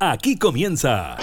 Aquí 0.00 0.38
comienza. 0.38 1.16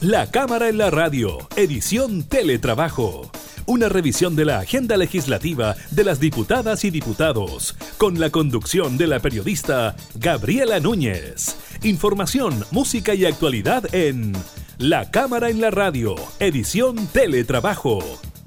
La 0.00 0.30
Cámara 0.30 0.70
en 0.70 0.78
la 0.78 0.88
Radio, 0.88 1.46
edición 1.56 2.22
Teletrabajo. 2.22 3.30
Una 3.66 3.90
revisión 3.90 4.34
de 4.34 4.46
la 4.46 4.60
agenda 4.60 4.96
legislativa 4.96 5.76
de 5.90 6.04
las 6.04 6.20
diputadas 6.20 6.86
y 6.86 6.90
diputados, 6.90 7.76
con 7.98 8.18
la 8.18 8.30
conducción 8.30 8.96
de 8.96 9.08
la 9.08 9.20
periodista 9.20 9.94
Gabriela 10.14 10.80
Núñez. 10.80 11.54
Información, 11.82 12.64
música 12.70 13.12
y 13.12 13.26
actualidad 13.26 13.94
en 13.94 14.32
La 14.78 15.10
Cámara 15.10 15.50
en 15.50 15.60
la 15.60 15.70
Radio, 15.70 16.14
edición 16.38 17.08
Teletrabajo, 17.08 17.98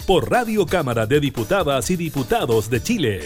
por 0.07 0.31
Radio 0.31 0.65
Cámara 0.65 1.05
de 1.05 1.19
Diputadas 1.19 1.91
y 1.91 1.97
Diputados 1.97 2.71
de 2.71 2.81
Chile. 2.81 3.21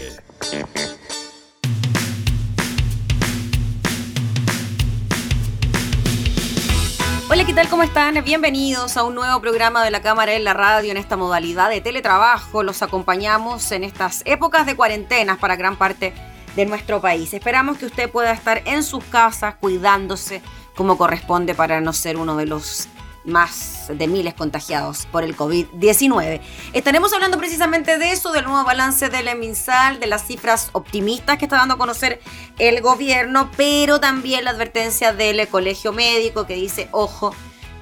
Hola, 7.32 7.46
¿qué 7.46 7.54
tal? 7.54 7.66
¿Cómo 7.70 7.82
están? 7.82 8.22
Bienvenidos 8.22 8.98
a 8.98 9.04
un 9.04 9.14
nuevo 9.14 9.40
programa 9.40 9.82
de 9.82 9.90
la 9.90 10.02
Cámara 10.02 10.34
en 10.34 10.44
la 10.44 10.52
Radio 10.52 10.90
en 10.90 10.98
esta 10.98 11.16
modalidad 11.16 11.70
de 11.70 11.80
teletrabajo. 11.80 12.62
Los 12.62 12.82
acompañamos 12.82 13.72
en 13.72 13.84
estas 13.84 14.20
épocas 14.26 14.66
de 14.66 14.76
cuarentenas 14.76 15.38
para 15.38 15.56
gran 15.56 15.76
parte 15.76 16.12
de 16.56 16.66
nuestro 16.66 17.00
país. 17.00 17.32
Esperamos 17.32 17.78
que 17.78 17.86
usted 17.86 18.10
pueda 18.10 18.32
estar 18.32 18.60
en 18.66 18.82
sus 18.82 19.02
casas 19.04 19.54
cuidándose 19.54 20.42
como 20.76 20.98
corresponde 20.98 21.54
para 21.54 21.80
no 21.80 21.94
ser 21.94 22.18
uno 22.18 22.36
de 22.36 22.44
los 22.44 22.86
más 23.24 23.86
de 23.88 24.06
miles 24.08 24.34
contagiados 24.34 25.06
por 25.06 25.24
el 25.24 25.36
COVID-19. 25.36 26.40
Estaremos 26.72 27.12
hablando 27.12 27.38
precisamente 27.38 27.98
de 27.98 28.12
eso, 28.12 28.32
del 28.32 28.44
nuevo 28.44 28.64
balance 28.64 29.08
del 29.08 29.28
EMINSAL, 29.28 30.00
de 30.00 30.06
las 30.06 30.26
cifras 30.26 30.70
optimistas 30.72 31.38
que 31.38 31.44
está 31.44 31.56
dando 31.56 31.74
a 31.74 31.78
conocer 31.78 32.20
el 32.58 32.80
gobierno, 32.80 33.50
pero 33.56 34.00
también 34.00 34.44
la 34.44 34.50
advertencia 34.50 35.12
del 35.12 35.46
Colegio 35.48 35.92
Médico 35.92 36.46
que 36.46 36.54
dice, 36.54 36.88
ojo, 36.92 37.34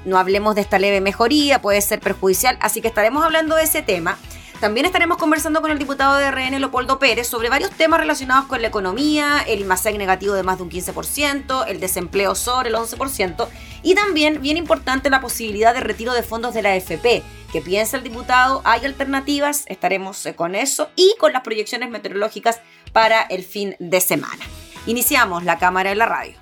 no 0.04 0.18
hablemos 0.18 0.54
de 0.54 0.62
esta 0.62 0.78
leve 0.78 1.00
mejoría, 1.00 1.60
puede 1.60 1.80
ser 1.80 2.00
perjudicial, 2.00 2.58
así 2.60 2.80
que 2.80 2.88
estaremos 2.88 3.24
hablando 3.24 3.56
de 3.56 3.64
ese 3.64 3.82
tema. 3.82 4.18
También 4.60 4.84
estaremos 4.84 5.16
conversando 5.16 5.62
con 5.62 5.70
el 5.70 5.78
diputado 5.78 6.16
de 6.16 6.30
RN, 6.30 6.60
Leopoldo 6.60 6.98
Pérez, 6.98 7.26
sobre 7.26 7.48
varios 7.48 7.70
temas 7.70 7.98
relacionados 7.98 8.44
con 8.44 8.60
la 8.60 8.68
economía, 8.68 9.42
el 9.46 9.60
IMASEC 9.60 9.96
negativo 9.96 10.34
de 10.34 10.42
más 10.42 10.58
de 10.58 10.64
un 10.64 10.70
15%, 10.70 11.64
el 11.66 11.80
desempleo 11.80 12.34
sobre 12.34 12.68
el 12.68 12.74
11%, 12.74 13.48
y 13.82 13.94
también, 13.94 14.42
bien 14.42 14.58
importante, 14.58 15.08
la 15.08 15.22
posibilidad 15.22 15.72
de 15.72 15.80
retiro 15.80 16.12
de 16.12 16.22
fondos 16.22 16.52
de 16.52 16.60
la 16.60 16.72
AFP. 16.72 17.22
¿Qué 17.50 17.62
piensa 17.62 17.96
el 17.96 18.04
diputado? 18.04 18.60
¿Hay 18.64 18.84
alternativas? 18.84 19.64
Estaremos 19.66 20.26
eh, 20.26 20.34
con 20.34 20.54
eso 20.54 20.90
y 20.94 21.14
con 21.18 21.32
las 21.32 21.40
proyecciones 21.40 21.88
meteorológicas 21.88 22.60
para 22.92 23.22
el 23.22 23.44
fin 23.44 23.76
de 23.78 24.02
semana. 24.02 24.44
Iniciamos 24.84 25.42
la 25.42 25.58
cámara 25.58 25.88
de 25.88 25.96
la 25.96 26.04
radio. 26.04 26.39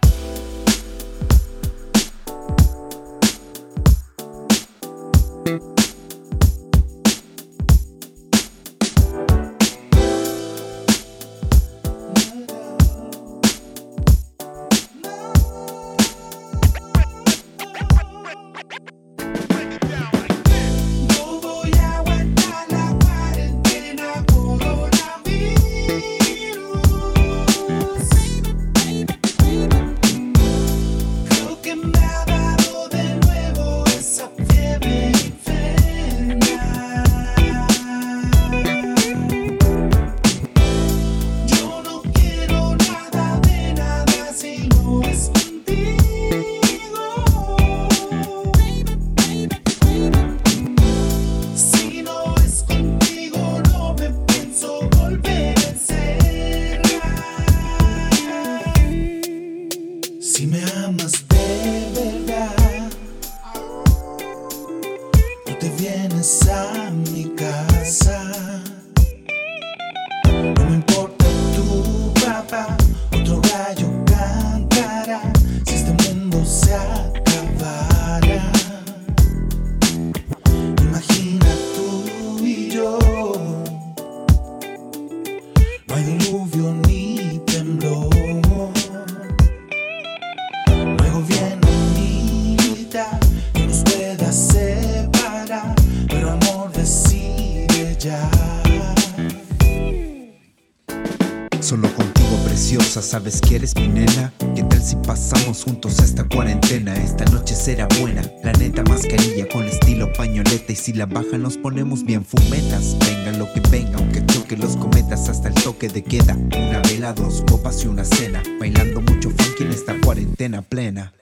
Sabes 103.31 103.75
mi 103.77 103.89
nena. 103.89 104.33
¿Qué 104.55 104.63
tal 104.63 104.83
si 104.83 104.97
pasamos 104.97 105.65
juntos 105.65 105.99
esta 105.99 106.25
cuarentena? 106.25 106.95
Esta 106.97 107.25
noche 107.27 107.55
será 107.55 107.87
buena. 108.01 108.23
La 108.43 108.53
neta 108.53 108.83
mascarilla 108.85 109.47
con 109.49 109.65
estilo 109.65 110.13
pañoleta. 110.13 110.73
Y 110.73 110.77
si 110.77 110.93
la 110.93 111.07
baja 111.07 111.37
nos 111.39 111.57
ponemos 111.57 112.05
bien 112.05 112.25
fumetas. 112.25 112.97
Venga 113.01 113.39
lo 113.39 113.53
que 113.53 113.61
venga, 113.71 113.99
aunque 113.99 114.25
choque 114.27 114.57
los 114.57 114.77
cometas 114.77 115.29
hasta 115.29 115.49
el 115.49 115.55
toque 115.55 115.89
de 115.89 116.03
queda. 116.03 116.35
Una 116.35 116.81
vela, 116.83 117.13
dos 117.13 117.43
copas 117.49 117.85
y 117.85 117.89
una 117.89 118.05
cena. 118.05 118.43
Bailando 118.61 119.01
mucho 119.01 119.31
funky 119.31 119.65
en 119.65 119.71
esta 119.73 119.95
cuarentena 120.01 120.63
plena. 120.63 121.13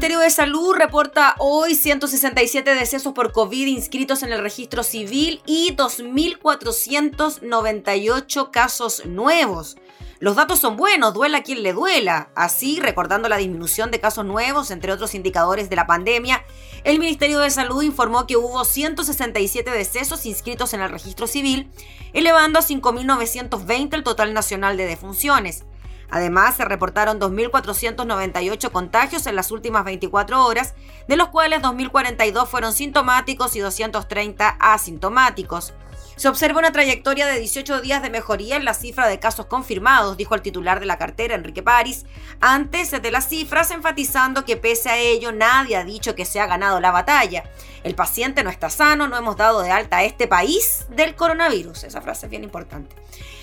Ministerio 0.00 0.20
de 0.20 0.30
Salud 0.30 0.74
reporta 0.74 1.34
hoy 1.36 1.74
167 1.74 2.74
decesos 2.74 3.12
por 3.12 3.32
COVID 3.32 3.66
inscritos 3.66 4.22
en 4.22 4.32
el 4.32 4.40
registro 4.40 4.82
civil 4.82 5.42
y 5.44 5.76
2.498 5.76 8.50
casos 8.50 9.04
nuevos. 9.04 9.76
Los 10.18 10.36
datos 10.36 10.58
son 10.58 10.78
buenos, 10.78 11.12
duela 11.12 11.42
quien 11.42 11.62
le 11.62 11.74
duela. 11.74 12.30
Así, 12.34 12.80
recordando 12.80 13.28
la 13.28 13.36
disminución 13.36 13.90
de 13.90 14.00
casos 14.00 14.24
nuevos, 14.24 14.70
entre 14.70 14.90
otros 14.90 15.14
indicadores 15.14 15.68
de 15.68 15.76
la 15.76 15.86
pandemia, 15.86 16.46
el 16.84 16.98
Ministerio 16.98 17.40
de 17.40 17.50
Salud 17.50 17.82
informó 17.82 18.26
que 18.26 18.38
hubo 18.38 18.64
167 18.64 19.70
decesos 19.70 20.24
inscritos 20.24 20.72
en 20.72 20.80
el 20.80 20.88
registro 20.88 21.26
civil, 21.26 21.70
elevando 22.14 22.58
a 22.58 22.62
5.920 22.62 23.92
el 23.92 24.02
total 24.02 24.32
nacional 24.32 24.78
de 24.78 24.86
defunciones. 24.86 25.66
Además, 26.10 26.56
se 26.56 26.64
reportaron 26.64 27.20
2.498 27.20 28.70
contagios 28.70 29.26
en 29.26 29.36
las 29.36 29.50
últimas 29.50 29.84
24 29.84 30.44
horas, 30.44 30.74
de 31.08 31.16
los 31.16 31.28
cuales 31.28 31.62
2.042 31.62 32.46
fueron 32.46 32.72
sintomáticos 32.72 33.54
y 33.56 33.60
230 33.60 34.48
asintomáticos. 34.48 35.72
Se 36.20 36.28
observa 36.28 36.58
una 36.58 36.70
trayectoria 36.70 37.26
de 37.26 37.38
18 37.38 37.80
días 37.80 38.02
de 38.02 38.10
mejoría 38.10 38.56
en 38.56 38.66
la 38.66 38.74
cifra 38.74 39.08
de 39.08 39.18
casos 39.18 39.46
confirmados, 39.46 40.18
dijo 40.18 40.34
el 40.34 40.42
titular 40.42 40.78
de 40.78 40.84
la 40.84 40.98
cartera, 40.98 41.34
Enrique 41.34 41.62
París, 41.62 42.04
antes 42.42 42.90
de 42.90 43.10
las 43.10 43.26
cifras, 43.26 43.70
enfatizando 43.70 44.44
que 44.44 44.58
pese 44.58 44.90
a 44.90 44.98
ello 44.98 45.32
nadie 45.32 45.76
ha 45.76 45.84
dicho 45.84 46.14
que 46.14 46.26
se 46.26 46.38
ha 46.38 46.44
ganado 46.44 46.78
la 46.78 46.90
batalla. 46.90 47.44
El 47.84 47.94
paciente 47.94 48.44
no 48.44 48.50
está 48.50 48.68
sano, 48.68 49.08
no 49.08 49.16
hemos 49.16 49.38
dado 49.38 49.62
de 49.62 49.70
alta 49.70 49.96
a 49.96 50.04
este 50.04 50.28
país 50.28 50.84
del 50.90 51.14
coronavirus. 51.14 51.84
Esa 51.84 52.02
frase 52.02 52.26
es 52.26 52.30
bien 52.30 52.44
importante. 52.44 52.94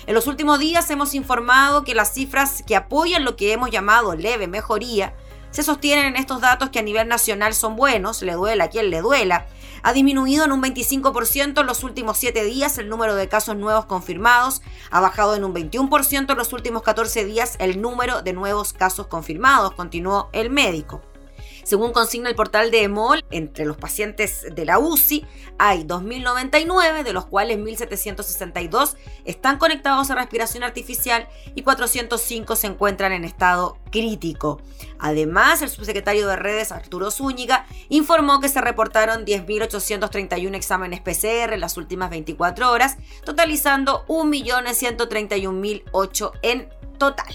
En 0.06 0.14
los 0.14 0.28
últimos 0.28 0.60
días 0.60 0.88
hemos 0.90 1.14
informado 1.14 1.82
que 1.82 1.96
las 1.96 2.14
cifras 2.14 2.62
que 2.64 2.76
apoyan 2.76 3.24
lo 3.24 3.34
que 3.34 3.52
hemos 3.52 3.72
llamado 3.72 4.14
leve 4.14 4.46
mejoría 4.46 5.14
se 5.50 5.64
sostienen 5.64 6.06
en 6.06 6.16
estos 6.16 6.40
datos 6.40 6.70
que 6.70 6.78
a 6.78 6.82
nivel 6.82 7.08
nacional 7.08 7.54
son 7.54 7.74
buenos, 7.74 8.22
le 8.22 8.34
duela 8.34 8.64
a 8.64 8.68
quien 8.68 8.90
le 8.90 9.00
duela, 9.00 9.46
ha 9.82 9.92
disminuido 9.92 10.44
en 10.44 10.52
un 10.52 10.62
25% 10.62 11.60
en 11.60 11.66
los 11.66 11.84
últimos 11.84 12.18
7 12.18 12.44
días 12.44 12.78
el 12.78 12.88
número 12.88 13.14
de 13.14 13.28
casos 13.28 13.56
nuevos 13.56 13.86
confirmados. 13.86 14.62
Ha 14.90 15.00
bajado 15.00 15.34
en 15.34 15.44
un 15.44 15.54
21% 15.54 16.30
en 16.30 16.38
los 16.38 16.52
últimos 16.52 16.82
14 16.82 17.24
días 17.24 17.56
el 17.58 17.80
número 17.80 18.22
de 18.22 18.32
nuevos 18.32 18.72
casos 18.72 19.06
confirmados, 19.06 19.72
continuó 19.72 20.28
el 20.32 20.50
médico. 20.50 21.02
Según 21.68 21.92
consigna 21.92 22.30
el 22.30 22.34
portal 22.34 22.70
de 22.70 22.84
EMOL, 22.84 23.26
entre 23.30 23.66
los 23.66 23.76
pacientes 23.76 24.46
de 24.50 24.64
la 24.64 24.78
UCI 24.78 25.26
hay 25.58 25.84
2.099, 25.84 27.02
de 27.02 27.12
los 27.12 27.26
cuales 27.26 27.58
1.762 27.58 28.96
están 29.26 29.58
conectados 29.58 30.10
a 30.10 30.14
respiración 30.14 30.64
artificial 30.64 31.28
y 31.54 31.60
405 31.60 32.56
se 32.56 32.68
encuentran 32.68 33.12
en 33.12 33.26
estado 33.26 33.76
crítico. 33.92 34.62
Además, 34.98 35.60
el 35.60 35.68
subsecretario 35.68 36.26
de 36.26 36.36
redes, 36.36 36.72
Arturo 36.72 37.10
Zúñiga, 37.10 37.66
informó 37.90 38.40
que 38.40 38.48
se 38.48 38.62
reportaron 38.62 39.26
10.831 39.26 40.54
exámenes 40.54 41.02
PCR 41.02 41.52
en 41.52 41.60
las 41.60 41.76
últimas 41.76 42.08
24 42.08 42.70
horas, 42.70 42.96
totalizando 43.26 44.06
1.131.008 44.06 46.30
en 46.40 46.70
total. 46.96 47.34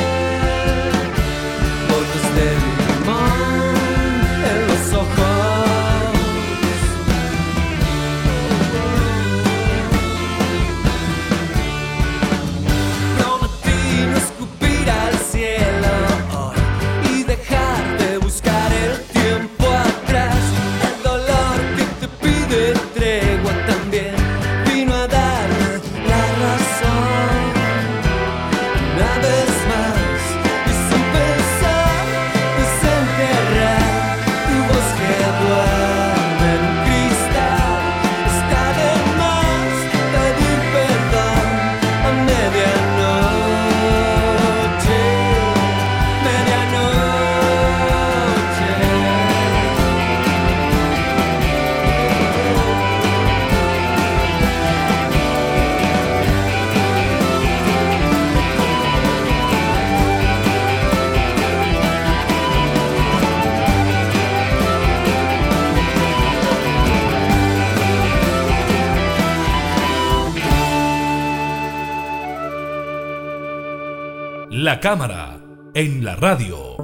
cámara 74.79 75.39
en 75.73 76.03
la 76.03 76.15
radio. 76.15 76.77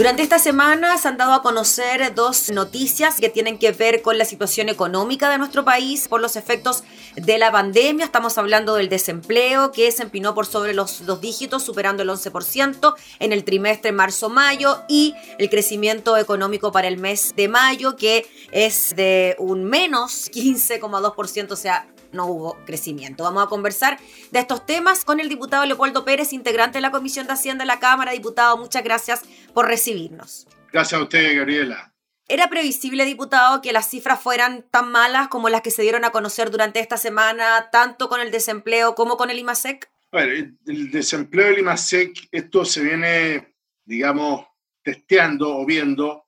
Durante 0.00 0.22
esta 0.22 0.38
semana 0.38 0.96
se 0.96 1.08
han 1.08 1.18
dado 1.18 1.34
a 1.34 1.42
conocer 1.42 2.14
dos 2.14 2.50
noticias 2.50 3.20
que 3.20 3.28
tienen 3.28 3.58
que 3.58 3.70
ver 3.72 4.00
con 4.00 4.16
la 4.16 4.24
situación 4.24 4.70
económica 4.70 5.28
de 5.28 5.36
nuestro 5.36 5.62
país 5.62 6.08
por 6.08 6.22
los 6.22 6.36
efectos 6.36 6.84
de 7.16 7.36
la 7.36 7.52
pandemia. 7.52 8.06
Estamos 8.06 8.38
hablando 8.38 8.76
del 8.76 8.88
desempleo 8.88 9.72
que 9.72 9.92
se 9.92 10.04
empinó 10.04 10.34
por 10.34 10.46
sobre 10.46 10.72
los 10.72 11.04
dos 11.04 11.20
dígitos, 11.20 11.62
superando 11.62 12.02
el 12.02 12.08
11% 12.08 12.94
en 13.18 13.34
el 13.34 13.44
trimestre 13.44 13.92
marzo-mayo 13.92 14.84
y 14.88 15.14
el 15.36 15.50
crecimiento 15.50 16.16
económico 16.16 16.72
para 16.72 16.88
el 16.88 16.96
mes 16.96 17.34
de 17.36 17.48
mayo 17.48 17.96
que 17.96 18.26
es 18.52 18.96
de 18.96 19.36
un 19.38 19.64
menos 19.64 20.30
15,2%, 20.32 21.52
o 21.52 21.56
sea, 21.56 21.86
no 22.12 22.26
hubo 22.26 22.56
crecimiento. 22.66 23.24
Vamos 23.24 23.44
a 23.44 23.48
conversar 23.48 23.98
de 24.30 24.38
estos 24.38 24.66
temas 24.66 25.04
con 25.04 25.20
el 25.20 25.28
diputado 25.28 25.64
Leopoldo 25.66 26.04
Pérez, 26.04 26.32
integrante 26.32 26.78
de 26.78 26.82
la 26.82 26.90
Comisión 26.90 27.26
de 27.26 27.32
Hacienda 27.32 27.62
de 27.62 27.66
la 27.66 27.80
Cámara. 27.80 28.12
Diputado, 28.12 28.56
muchas 28.56 28.84
gracias 28.84 29.22
por 29.54 29.66
recibirnos. 29.66 30.46
Gracias 30.72 31.00
a 31.00 31.02
usted, 31.02 31.36
Gabriela. 31.36 31.92
¿Era 32.28 32.48
previsible, 32.48 33.04
diputado, 33.04 33.60
que 33.60 33.72
las 33.72 33.90
cifras 33.90 34.20
fueran 34.20 34.64
tan 34.70 34.92
malas 34.92 35.28
como 35.28 35.48
las 35.48 35.62
que 35.62 35.72
se 35.72 35.82
dieron 35.82 36.04
a 36.04 36.10
conocer 36.10 36.50
durante 36.50 36.78
esta 36.78 36.96
semana, 36.96 37.70
tanto 37.72 38.08
con 38.08 38.20
el 38.20 38.30
desempleo 38.30 38.94
como 38.94 39.16
con 39.16 39.30
el 39.30 39.38
IMASEC? 39.40 39.90
Bueno, 40.12 40.32
el 40.66 40.90
desempleo 40.92 41.46
del 41.46 41.58
IMASEC, 41.58 42.28
esto 42.30 42.64
se 42.64 42.82
viene, 42.82 43.56
digamos, 43.84 44.46
testeando 44.82 45.56
o 45.56 45.66
viendo 45.66 46.24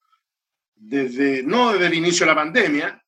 desde, 0.74 1.42
no 1.44 1.72
desde 1.72 1.86
el 1.86 1.94
inicio 1.94 2.26
de 2.26 2.32
la 2.32 2.36
pandemia, 2.36 3.01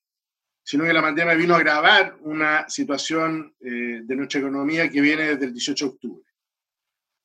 sino 0.66 0.84
que 0.84 0.94
la 0.94 1.02
pandemia 1.02 1.34
vino 1.34 1.54
a 1.54 1.58
agravar 1.58 2.16
una 2.22 2.66
situación 2.70 3.54
eh, 3.60 4.00
de 4.02 4.16
nuestra 4.16 4.40
economía 4.40 4.88
que 4.88 5.02
viene 5.02 5.24
desde 5.24 5.44
el 5.44 5.52
18 5.52 5.84
de 5.84 5.90
octubre. 5.90 6.32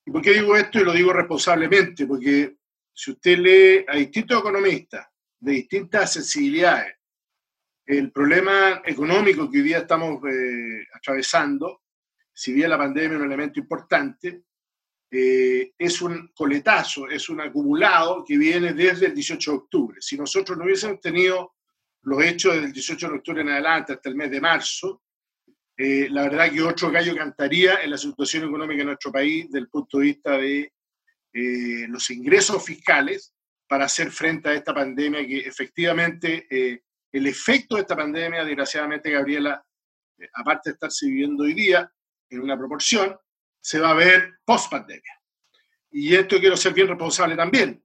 ¿Y 0.06 0.12
por 0.12 0.22
qué 0.22 0.34
digo 0.34 0.58
esto? 0.58 0.80
Y 0.80 0.84
lo 0.84 0.92
digo 0.92 1.14
responsablemente, 1.14 2.06
porque 2.06 2.58
si 2.94 3.12
usted 3.12 3.38
lee 3.38 3.86
a 3.88 3.96
distintos 3.96 4.40
economistas 4.40 5.08
de 5.40 5.54
distintas 5.54 6.12
sensibilidades, 6.12 6.96
el 7.86 8.12
problema 8.12 8.82
económico 8.86 9.50
que 9.50 9.60
hoy 9.60 9.64
día 9.64 9.80
estamos 9.80 10.22
eh, 10.30 10.86
atravesando, 10.94 11.84
si 12.34 12.52
bien 12.52 12.70
la 12.70 12.78
pandemia 12.78 13.12
es 13.12 13.20
un 13.22 13.26
elemento 13.26 13.60
importante, 13.62 14.44
eh, 15.10 15.72
es 15.78 16.02
un 16.02 16.32
coletazo, 16.36 17.08
es 17.08 17.30
un 17.30 17.40
acumulado 17.40 18.24
que 18.28 18.38
viene 18.38 18.74
desde 18.74 19.08
el 19.08 19.16
18 19.16 19.52
de 19.52 19.58
octubre. 19.58 19.98
Si 20.02 20.18
nosotros 20.18 20.58
no 20.58 20.66
hubiésemos 20.66 21.00
tenido 21.00 21.54
los 22.04 22.24
hechos 22.24 22.56
del 22.56 22.72
18 22.72 23.10
de 23.10 23.16
octubre 23.16 23.42
en 23.42 23.50
adelante 23.50 23.94
hasta 23.94 24.10
el 24.10 24.16
mes 24.16 24.32
de 24.32 24.42
marzo, 24.42 25.04
eh, 25.78 26.08
la 26.10 26.24
verdad 26.24 26.52
que 26.52 26.62
otro 26.62 26.92
gallo 26.92 27.16
cantaría 27.16 27.82
en 27.82 27.92
la 27.92 27.98
situación 27.98 28.48
económica 28.48 28.80
de 28.80 28.86
nuestro 28.86 29.12
país 29.12 29.46
desde 29.46 29.60
el 29.60 29.70
punto 29.70 30.00
de 30.00 30.04
vista 30.04 30.38
de 30.38 30.74
eh, 31.32 31.88
los 31.88 32.10
ingresos 32.10 32.66
fiscales 32.66 33.34
para 33.68 33.86
hacer 33.86 34.12
frente 34.12 34.50
a 34.50 34.54
esta 34.54 34.74
pandemia 34.74 35.26
que 35.26 35.40
efectivamente 35.40 36.48
eh, 36.50 36.82
el 37.12 37.28
efecto 37.28 37.76
de 37.76 37.82
esta 37.82 37.96
pandemia, 37.96 38.44
desgraciadamente, 38.44 39.12
Gabriela, 39.12 39.64
aparte 40.34 40.70
de 40.70 40.74
estarse 40.74 41.06
viviendo 41.06 41.44
hoy 41.44 41.54
día 41.54 41.90
en 42.30 42.42
una 42.42 42.58
proporción, 42.58 43.18
se 43.62 43.80
va 43.80 43.92
a 43.92 43.96
ver 43.96 44.40
post 44.46 44.70
pandemia. 44.70 45.20
Y 45.92 46.16
esto 46.16 46.40
quiero 46.40 46.58
ser 46.58 46.74
bien 46.74 46.88
responsable 46.88 47.36
también. 47.36 47.84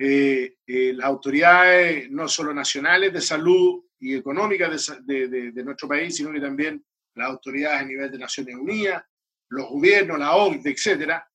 Eh, 0.00 0.58
eh, 0.64 0.92
las 0.94 1.06
autoridades 1.06 2.08
no 2.08 2.28
solo 2.28 2.54
nacionales 2.54 3.12
de 3.12 3.20
salud 3.20 3.84
y 3.98 4.14
económicas 4.14 4.96
de, 5.04 5.52
nuestro 5.64 5.88
país, 5.88 6.14
sino 6.14 6.32
que 6.32 6.40
también 6.40 6.84
las 7.14 7.30
autoridades 7.30 7.82
a 7.82 7.84
nivel 7.84 8.08
de 8.08 8.18
Naciones 8.18 8.54
Unidas, 8.54 9.02
los 9.48 9.68
gobiernos, 9.68 10.18
la 10.20 10.36
OCDE, 10.36 10.70
etcétera, 10.70 11.28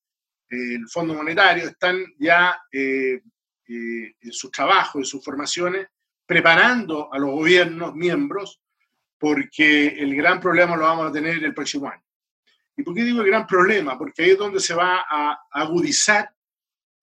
eh, 0.50 0.76
el 0.76 0.88
Fondo 0.88 1.14
Monetario, 1.14 1.66
están 1.66 2.06
ya 2.18 2.58
en 2.72 3.22
sus 4.32 4.50
trabajos, 4.50 4.96
en 4.96 5.06
sus 5.06 5.24
formaciones, 5.24 5.88
preparando 6.26 7.14
a 7.14 7.20
los 7.20 7.32
gobiernos 7.32 7.94
miembros 7.96 8.62
porque 9.18 9.88
el 9.88 10.16
gran 10.16 10.40
problema 10.40 10.78
lo 10.78 10.84
vamos 10.84 11.10
a 11.10 11.12
tener 11.12 11.44
el 11.44 11.54
próximo 11.54 11.90
año. 11.90 12.04
¿Y 12.78 12.84
por 12.84 12.96
qué 12.96 13.04
digo 13.04 13.22
el 13.22 13.28
gran 13.28 13.46
problema? 13.46 13.98
Porque 13.98 14.24
ahí 14.24 14.32
es 14.32 14.38
donde 14.38 14.60
se 14.60 14.74
va 14.74 15.06
a 15.10 15.38
agudizar 15.52 16.34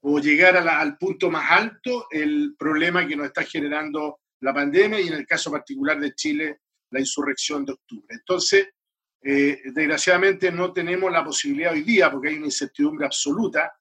o 0.02 0.18
llegar 0.18 0.56
al 0.56 0.96
punto 0.96 1.30
más 1.30 1.50
alto 1.50 2.06
el 2.10 2.54
problema 2.58 3.06
que 3.06 3.16
nos 3.16 3.26
está 3.26 3.44
generando 3.44 4.20
la 4.40 4.54
pandemia 4.54 5.00
y 5.00 5.08
en 5.08 5.14
el 5.14 5.26
caso 5.26 5.50
particular 5.50 6.00
de 6.00 6.14
Chile, 6.14 6.60
la 6.90 7.00
insurrección 7.00 7.64
de 7.64 7.72
octubre. 7.72 8.06
Entonces, 8.08 8.68
eh, 9.22 9.60
desgraciadamente 9.64 10.50
no 10.50 10.72
tenemos 10.72 11.12
la 11.12 11.22
posibilidad 11.22 11.72
hoy 11.72 11.82
día, 11.82 12.10
porque 12.10 12.28
hay 12.28 12.36
una 12.36 12.46
incertidumbre 12.46 13.04
absoluta 13.04 13.72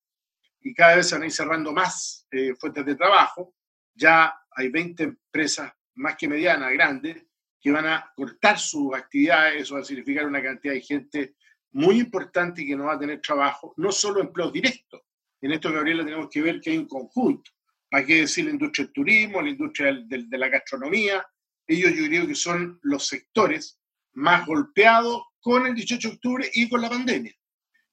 y 0.61 0.73
cada 0.73 0.97
vez 0.97 1.07
se 1.07 1.15
van 1.15 1.23
a 1.23 1.27
ir 1.27 1.31
cerrando 1.31 1.71
más 1.71 2.27
eh, 2.31 2.53
fuentes 2.55 2.85
de 2.85 2.95
trabajo. 2.95 3.55
Ya 3.93 4.33
hay 4.51 4.69
20 4.69 5.03
empresas 5.03 5.71
más 5.95 6.17
que 6.17 6.27
medianas, 6.27 6.71
grandes, 6.73 7.25
que 7.61 7.71
van 7.71 7.87
a 7.87 8.11
cortar 8.15 8.59
sus 8.59 8.93
actividades, 8.93 9.61
eso 9.61 9.75
va 9.75 9.81
a 9.81 9.85
significar 9.85 10.25
una 10.25 10.41
cantidad 10.41 10.73
de 10.73 10.81
gente 10.81 11.35
muy 11.71 11.99
importante 11.99 12.65
que 12.65 12.75
no 12.75 12.85
va 12.85 12.93
a 12.93 12.99
tener 12.99 13.21
trabajo, 13.21 13.73
no 13.77 13.91
solo 13.91 14.21
empleos 14.21 14.51
directos, 14.51 15.01
en 15.41 15.51
esto, 15.53 15.71
Gabriela, 15.71 16.03
tenemos 16.03 16.29
que 16.29 16.41
ver 16.41 16.59
que 16.59 16.71
hay 16.71 16.77
un 16.77 16.87
conjunto. 16.87 17.51
¿Para 17.89 18.05
qué 18.05 18.21
decir 18.21 18.45
la 18.45 18.51
industria 18.51 18.85
del 18.85 18.93
turismo, 18.93 19.41
la 19.41 19.49
industria 19.49 19.93
de, 20.05 20.37
la 20.37 20.49
gastronomía? 20.49 21.25
Ellos 21.65 21.93
yo 21.93 22.05
creo 22.05 22.27
que 22.27 22.35
son 22.35 22.79
los 22.83 23.07
sectores 23.07 23.79
más 24.13 24.45
golpeados 24.45 25.23
con 25.39 25.65
el 25.65 25.73
18 25.73 26.07
de 26.07 26.15
octubre 26.15 26.49
y 26.53 26.69
con 26.69 26.81
la 26.81 26.89
pandemia. 26.89 27.33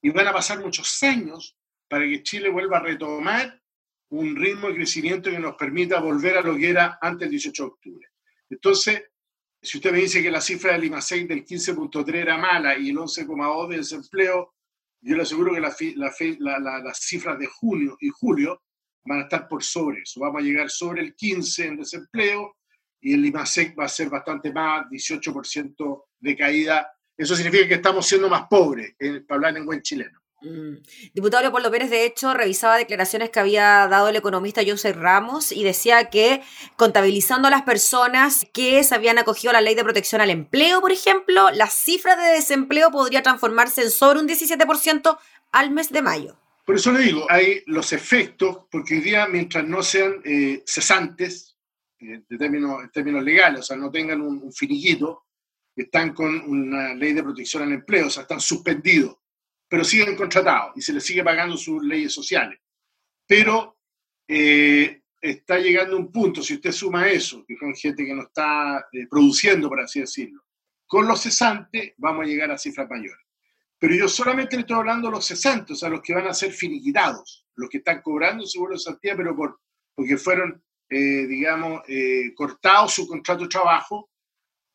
Y 0.02 0.10
van 0.10 0.28
a 0.28 0.32
pasar 0.32 0.60
muchos 0.60 1.02
años 1.02 1.56
para 1.88 2.04
que 2.04 2.22
Chile 2.22 2.50
vuelva 2.50 2.78
a 2.78 2.82
retomar 2.82 3.62
un 4.10 4.36
ritmo 4.36 4.68
de 4.68 4.74
crecimiento 4.74 5.30
que 5.30 5.38
nos 5.38 5.56
permita 5.56 6.00
volver 6.00 6.36
a 6.36 6.42
lo 6.42 6.56
que 6.56 6.70
era 6.70 6.98
antes 7.00 7.20
del 7.20 7.30
18 7.30 7.62
de 7.62 7.68
octubre. 7.68 8.08
Entonces, 8.50 9.02
si 9.62 9.78
usted 9.78 9.92
me 9.92 9.98
dice 9.98 10.22
que 10.22 10.30
la 10.30 10.40
cifra 10.40 10.72
del 10.72 10.84
IMASEC 10.84 11.26
del 11.26 11.44
15.3 11.44 12.14
era 12.14 12.38
mala 12.38 12.76
y 12.78 12.90
el 12.90 12.96
11.2 12.96 13.68
de 13.68 13.76
desempleo, 13.78 14.55
yo 15.06 15.16
le 15.16 15.22
aseguro 15.22 15.54
que 15.54 15.60
las 15.60 16.98
cifras 16.98 17.38
de 17.38 17.46
junio 17.46 17.96
y 18.00 18.08
julio 18.08 18.62
van 19.04 19.20
a 19.20 19.22
estar 19.22 19.46
por 19.46 19.62
sobre 19.62 20.02
eso. 20.02 20.20
Vamos 20.20 20.42
a 20.42 20.44
llegar 20.44 20.68
sobre 20.68 21.02
el 21.02 21.14
15 21.14 21.66
en 21.66 21.76
desempleo 21.76 22.56
y 23.00 23.14
el 23.14 23.24
IMASEC 23.24 23.78
va 23.78 23.84
a 23.84 23.88
ser 23.88 24.10
bastante 24.10 24.52
más, 24.52 24.86
18% 24.86 26.04
de 26.18 26.36
caída. 26.36 26.92
Eso 27.16 27.36
significa 27.36 27.68
que 27.68 27.74
estamos 27.74 28.04
siendo 28.04 28.28
más 28.28 28.48
pobres, 28.48 28.96
para 28.98 29.36
hablar 29.36 29.56
en 29.56 29.66
buen 29.66 29.80
chileno. 29.80 30.20
Mm. 30.46 30.76
Diputado 31.14 31.42
Leopoldo 31.42 31.70
Pérez, 31.70 31.90
de 31.90 32.04
hecho, 32.04 32.32
revisaba 32.34 32.76
declaraciones 32.76 33.30
que 33.30 33.40
había 33.40 33.88
dado 33.88 34.08
el 34.08 34.16
economista 34.16 34.62
José 34.66 34.92
Ramos 34.92 35.50
y 35.50 35.64
decía 35.64 36.08
que 36.10 36.42
contabilizando 36.76 37.48
a 37.48 37.50
las 37.50 37.62
personas 37.62 38.46
que 38.52 38.82
se 38.84 38.94
habían 38.94 39.18
acogido 39.18 39.50
a 39.50 39.54
la 39.54 39.60
ley 39.60 39.74
de 39.74 39.84
protección 39.84 40.20
al 40.20 40.30
empleo, 40.30 40.80
por 40.80 40.92
ejemplo, 40.92 41.50
la 41.50 41.68
cifra 41.68 42.16
de 42.16 42.32
desempleo 42.32 42.90
podría 42.90 43.22
transformarse 43.22 43.82
en 43.82 43.90
sobre 43.90 44.20
un 44.20 44.28
17% 44.28 45.18
al 45.52 45.70
mes 45.70 45.90
de 45.90 46.02
mayo. 46.02 46.38
Por 46.64 46.76
eso 46.76 46.92
le 46.92 47.00
digo, 47.00 47.26
hay 47.28 47.62
los 47.66 47.92
efectos, 47.92 48.66
porque 48.70 48.94
hoy 48.94 49.00
día, 49.00 49.26
mientras 49.26 49.66
no 49.66 49.82
sean 49.82 50.20
eh, 50.24 50.62
cesantes, 50.66 51.56
eh, 52.00 52.22
de 52.28 52.38
términos, 52.38 52.82
en 52.82 52.90
términos 52.90 53.22
legales, 53.22 53.60
o 53.60 53.62
sea, 53.62 53.76
no 53.76 53.90
tengan 53.90 54.20
un, 54.20 54.42
un 54.42 54.52
finiquito, 54.52 55.24
están 55.74 56.12
con 56.12 56.40
una 56.48 56.94
ley 56.94 57.12
de 57.12 57.22
protección 57.22 57.62
al 57.62 57.72
empleo, 57.72 58.06
o 58.06 58.10
sea, 58.10 58.22
están 58.22 58.40
suspendidos 58.40 59.16
pero 59.68 59.84
siguen 59.84 60.16
contratados 60.16 60.72
y 60.76 60.82
se 60.82 60.92
les 60.92 61.04
sigue 61.04 61.24
pagando 61.24 61.56
sus 61.56 61.82
leyes 61.82 62.12
sociales. 62.12 62.58
Pero 63.26 63.78
eh, 64.28 65.02
está 65.20 65.58
llegando 65.58 65.96
un 65.96 66.10
punto, 66.10 66.42
si 66.42 66.54
usted 66.54 66.72
suma 66.72 67.08
eso, 67.08 67.44
que 67.46 67.56
son 67.56 67.74
gente 67.74 68.04
que 68.04 68.14
no 68.14 68.22
está 68.22 68.86
eh, 68.92 69.06
produciendo, 69.08 69.68
por 69.68 69.80
así 69.80 70.00
decirlo, 70.00 70.42
con 70.86 71.06
los 71.06 71.20
cesantes 71.20 71.94
vamos 71.96 72.24
a 72.24 72.28
llegar 72.28 72.50
a 72.50 72.58
cifras 72.58 72.88
mayores. 72.88 73.24
Pero 73.78 73.94
yo 73.94 74.08
solamente 74.08 74.56
le 74.56 74.62
estoy 74.62 74.76
hablando 74.76 75.08
de 75.08 75.14
los 75.14 75.26
cesantes, 75.26 75.78
sea, 75.78 75.88
los 75.88 76.00
que 76.00 76.14
van 76.14 76.26
a 76.26 76.34
ser 76.34 76.52
finiquitados, 76.52 77.46
los 77.56 77.68
que 77.68 77.78
están 77.78 78.00
cobrando 78.00 78.46
seguro 78.46 78.74
de 78.74 78.78
santía, 78.78 79.16
pero 79.16 79.36
por, 79.36 79.60
porque 79.94 80.16
fueron, 80.16 80.62
eh, 80.88 81.26
digamos, 81.26 81.82
cortados 82.34 82.94
su 82.94 83.06
contrato 83.06 83.42
de 83.42 83.48
trabajo 83.48 84.10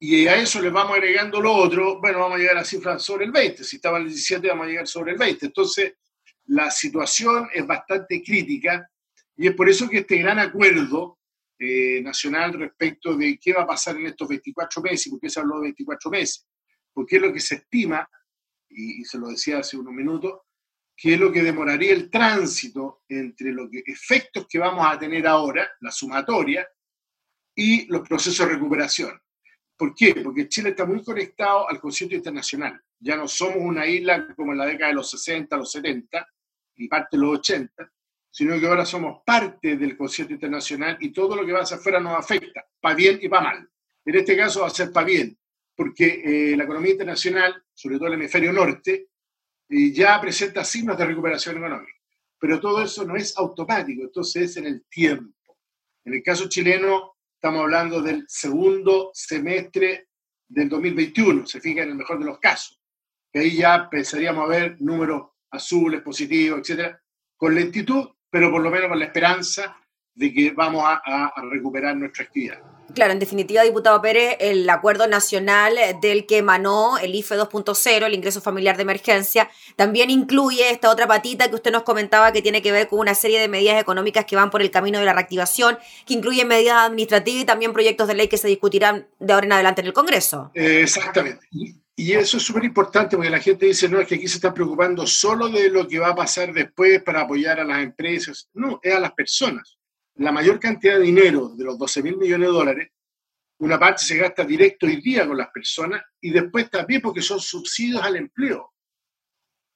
y 0.03 0.25
a 0.25 0.35
eso 0.35 0.59
le 0.59 0.71
vamos 0.71 0.97
agregando 0.97 1.39
lo 1.39 1.53
otro, 1.53 2.01
bueno, 2.01 2.21
vamos 2.21 2.37
a 2.37 2.39
llegar 2.39 2.57
a 2.57 2.65
cifras 2.65 3.03
sobre 3.03 3.25
el 3.25 3.31
20, 3.31 3.63
si 3.63 3.75
estaba 3.75 3.97
en 3.97 4.05
el 4.05 4.09
17 4.09 4.47
vamos 4.47 4.65
a 4.65 4.69
llegar 4.69 4.87
sobre 4.87 5.11
el 5.11 5.19
20. 5.19 5.45
Entonces, 5.45 5.93
la 6.47 6.71
situación 6.71 7.47
es 7.53 7.67
bastante 7.67 8.23
crítica 8.23 8.89
y 9.37 9.45
es 9.45 9.53
por 9.53 9.69
eso 9.69 9.87
que 9.87 9.99
este 9.99 10.17
gran 10.17 10.39
acuerdo 10.39 11.19
eh, 11.59 12.01
nacional 12.01 12.53
respecto 12.53 13.15
de 13.15 13.37
qué 13.37 13.53
va 13.53 13.61
a 13.61 13.67
pasar 13.67 13.95
en 13.95 14.07
estos 14.07 14.27
24 14.27 14.81
meses, 14.81 15.05
y 15.05 15.09
por 15.11 15.19
qué 15.19 15.29
se 15.29 15.39
habló 15.39 15.57
de 15.57 15.65
24 15.65 16.09
meses, 16.09 16.47
porque 16.91 17.17
es 17.17 17.21
lo 17.21 17.31
que 17.31 17.39
se 17.39 17.55
estima, 17.55 18.09
y, 18.69 19.05
se 19.05 19.19
lo 19.19 19.27
decía 19.27 19.59
hace 19.59 19.77
unos 19.77 19.93
minutos, 19.93 20.39
que 20.97 21.13
es 21.13 21.19
lo 21.19 21.31
que 21.31 21.43
demoraría 21.43 21.93
el 21.93 22.09
tránsito 22.09 23.03
entre 23.07 23.51
los 23.51 23.69
efectos 23.85 24.47
que 24.49 24.57
vamos 24.57 24.83
a 24.83 24.97
tener 24.97 25.27
ahora, 25.27 25.69
la 25.79 25.91
sumatoria, 25.91 26.67
y 27.53 27.85
los 27.85 28.07
procesos 28.07 28.47
de 28.47 28.53
recuperación. 28.55 29.21
¿Por 29.81 29.95
qué? 29.95 30.13
Porque 30.23 30.47
Chile 30.47 30.69
está 30.69 30.85
muy 30.85 31.03
conectado 31.03 31.67
al 31.67 31.79
concierto 31.79 32.15
internacional. 32.15 32.79
Ya 32.99 33.15
no 33.15 33.27
somos 33.27 33.57
una 33.57 33.87
isla 33.87 34.27
como 34.35 34.51
en 34.51 34.59
la 34.59 34.67
década 34.67 34.89
de 34.89 34.93
los 34.93 35.09
60, 35.09 35.57
los 35.57 35.71
70 35.71 36.23
y 36.75 36.87
parte 36.87 37.17
de 37.17 37.23
los 37.23 37.39
80, 37.39 37.91
sino 38.29 38.59
que 38.59 38.67
ahora 38.67 38.85
somos 38.85 39.23
parte 39.25 39.77
del 39.77 39.97
concierto 39.97 40.35
internacional 40.35 40.99
y 40.99 41.09
todo 41.09 41.35
lo 41.35 41.43
que 41.43 41.51
va 41.51 41.61
hacia 41.61 41.77
afuera 41.77 41.99
nos 41.99 42.15
afecta, 42.15 42.63
para 42.79 42.93
bien 42.93 43.17
y 43.23 43.27
para 43.27 43.41
mal. 43.41 43.69
En 44.05 44.15
este 44.15 44.37
caso 44.37 44.61
va 44.61 44.67
a 44.67 44.69
ser 44.69 44.91
para 44.91 45.07
bien, 45.07 45.35
porque 45.75 46.21
eh, 46.23 46.55
la 46.55 46.65
economía 46.65 46.91
internacional, 46.91 47.63
sobre 47.73 47.97
todo 47.97 48.09
el 48.09 48.13
hemisferio 48.13 48.53
norte, 48.53 49.07
eh, 49.67 49.91
ya 49.91 50.21
presenta 50.21 50.63
signos 50.63 50.95
de 50.95 51.05
recuperación 51.07 51.57
económica. 51.57 51.99
Pero 52.37 52.59
todo 52.59 52.83
eso 52.83 53.03
no 53.03 53.15
es 53.15 53.35
automático, 53.35 54.03
entonces 54.03 54.43
es 54.43 54.57
en 54.57 54.67
el 54.67 54.83
tiempo. 54.83 55.57
En 56.05 56.13
el 56.13 56.21
caso 56.21 56.47
chileno, 56.47 57.10
estamos 57.41 57.61
hablando 57.63 58.03
del 58.03 58.23
segundo 58.27 59.09
semestre 59.15 60.09
del 60.47 60.69
2021, 60.69 61.47
se 61.47 61.59
fija 61.59 61.81
en 61.81 61.89
el 61.89 61.95
mejor 61.95 62.19
de 62.19 62.25
los 62.25 62.37
casos, 62.37 62.79
que 63.33 63.39
ahí 63.39 63.57
ya 63.57 63.75
empezaríamos 63.77 64.45
a 64.45 64.47
ver 64.47 64.79
números 64.79 65.23
azules, 65.49 66.03
positivos, 66.03 66.59
etcétera, 66.59 67.01
con 67.35 67.55
lentitud, 67.55 68.09
pero 68.29 68.51
por 68.51 68.61
lo 68.61 68.69
menos 68.69 68.89
con 68.89 68.99
la 68.99 69.05
esperanza 69.05 69.75
de 70.13 70.31
que 70.31 70.51
vamos 70.51 70.83
a, 70.85 71.33
recuperar 71.49 71.97
nuestra 71.97 72.25
actividad. 72.25 72.61
Claro, 72.93 73.13
en 73.13 73.19
definitiva, 73.19 73.63
diputado 73.63 74.01
Pérez, 74.01 74.37
el 74.39 74.69
acuerdo 74.69 75.07
nacional 75.07 75.75
del 76.01 76.25
que 76.25 76.37
emanó 76.37 76.97
el 76.97 77.15
IFE 77.15 77.35
2.0, 77.35 78.05
el 78.05 78.13
ingreso 78.13 78.41
familiar 78.41 78.75
de 78.75 78.83
emergencia, 78.83 79.49
también 79.75 80.09
incluye 80.09 80.69
esta 80.71 80.89
otra 80.89 81.07
patita 81.07 81.49
que 81.49 81.55
usted 81.55 81.71
nos 81.71 81.83
comentaba 81.83 82.31
que 82.31 82.41
tiene 82.41 82.61
que 82.61 82.71
ver 82.71 82.87
con 82.87 82.99
una 82.99 83.15
serie 83.15 83.39
de 83.39 83.47
medidas 83.47 83.79
económicas 83.79 84.25
que 84.25 84.35
van 84.35 84.49
por 84.49 84.61
el 84.61 84.71
camino 84.71 84.99
de 84.99 85.05
la 85.05 85.13
reactivación, 85.13 85.77
que 86.05 86.13
incluyen 86.13 86.47
medidas 86.47 86.87
administrativas 86.87 87.43
y 87.43 87.45
también 87.45 87.73
proyectos 87.73 88.07
de 88.07 88.15
ley 88.15 88.27
que 88.27 88.37
se 88.37 88.47
discutirán 88.47 89.07
de 89.19 89.33
ahora 89.33 89.45
en 89.45 89.53
adelante 89.53 89.81
en 89.81 89.87
el 89.87 89.93
Congreso. 89.93 90.51
exactamente. 90.53 91.47
Y 91.95 92.13
eso 92.13 92.37
es 92.37 92.43
súper 92.43 92.63
importante 92.63 93.15
porque 93.15 93.29
la 93.29 93.39
gente 93.39 93.67
dice, 93.67 93.87
no, 93.87 93.99
es 93.99 94.07
que 94.07 94.15
aquí 94.15 94.27
se 94.27 94.37
está 94.37 94.53
preocupando 94.53 95.05
solo 95.05 95.49
de 95.49 95.69
lo 95.69 95.87
que 95.87 95.99
va 95.99 96.09
a 96.09 96.15
pasar 96.15 96.51
después 96.51 97.03
para 97.03 97.21
apoyar 97.21 97.59
a 97.59 97.63
las 97.63 97.83
empresas. 97.83 98.49
No, 98.53 98.79
es 98.81 98.95
a 98.95 98.99
las 98.99 99.11
personas 99.11 99.77
la 100.23 100.31
mayor 100.31 100.59
cantidad 100.59 100.97
de 100.97 101.03
dinero 101.03 101.49
de 101.49 101.63
los 101.63 101.77
12 101.77 102.03
mil 102.03 102.17
millones 102.17 102.47
de 102.47 102.53
dólares, 102.53 102.91
una 103.59 103.79
parte 103.79 104.03
se 104.03 104.17
gasta 104.17 104.43
directo 104.43 104.85
hoy 104.85 105.01
día 105.01 105.27
con 105.27 105.37
las 105.37 105.49
personas 105.49 106.03
y 106.19 106.31
después 106.31 106.69
también 106.69 107.01
porque 107.01 107.21
son 107.21 107.39
subsidios 107.39 108.01
al 108.01 108.15
empleo. 108.15 108.73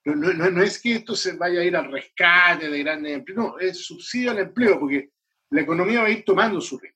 No, 0.06 0.62
es 0.62 0.80
que 0.80 0.96
esto 0.96 1.16
se 1.16 1.36
vaya 1.36 1.62
a 1.62 1.64
ir 1.64 1.76
al 1.76 1.92
rescate 1.92 2.70
de 2.70 2.84
grandes 2.84 3.14
empleos, 3.14 3.38
no, 3.38 3.60
es 3.60 3.84
subsidio 3.84 4.32
al 4.32 4.40
empleo 4.40 4.80
porque 4.80 5.10
la 5.50 5.62
economía 5.62 6.02
va 6.02 6.08
a 6.08 6.12
ir 6.12 6.24
tomando 6.24 6.62
su 6.62 6.78
ritmo. 6.78 6.96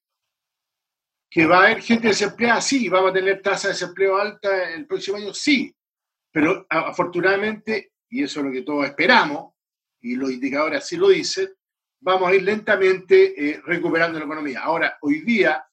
¿Que 1.32 1.46
va 1.46 1.58
a 1.58 1.66
haber 1.66 1.82
gente 1.82 2.08
desempleada? 2.08 2.60
Sí. 2.62 2.90
¿Vamos 2.90 3.12
a 3.12 3.14
tener 3.14 3.42
tasa 3.42 3.68
de 3.68 3.74
desempleo 3.74 4.18
alta 4.18 4.72
el 4.72 4.88
próximo 4.88 5.18
año? 5.18 5.34
Sí. 5.34 5.74
Pero 6.32 6.66
afortunadamente, 6.70 7.94
y 8.10 8.24
eso 8.24 8.40
es 8.40 8.46
lo 8.48 8.52
que 8.52 8.64
todos 8.64 8.86
esperamos, 8.86 9.54
y 10.02 10.16
los 10.16 10.32
indicadores 10.32 10.84
así 10.84 10.98
lo 10.98 11.10
dicen, 11.10 11.50
vamos 12.02 12.30
a 12.30 12.36
ir 12.36 12.44
lentamente 12.44 13.50
eh, 13.50 13.62
recuperando 13.66 14.20
la 14.20 14.26
economía. 14.26 14.62
Ahora, 14.62 14.98
hoy 15.02 15.22
día, 15.22 15.64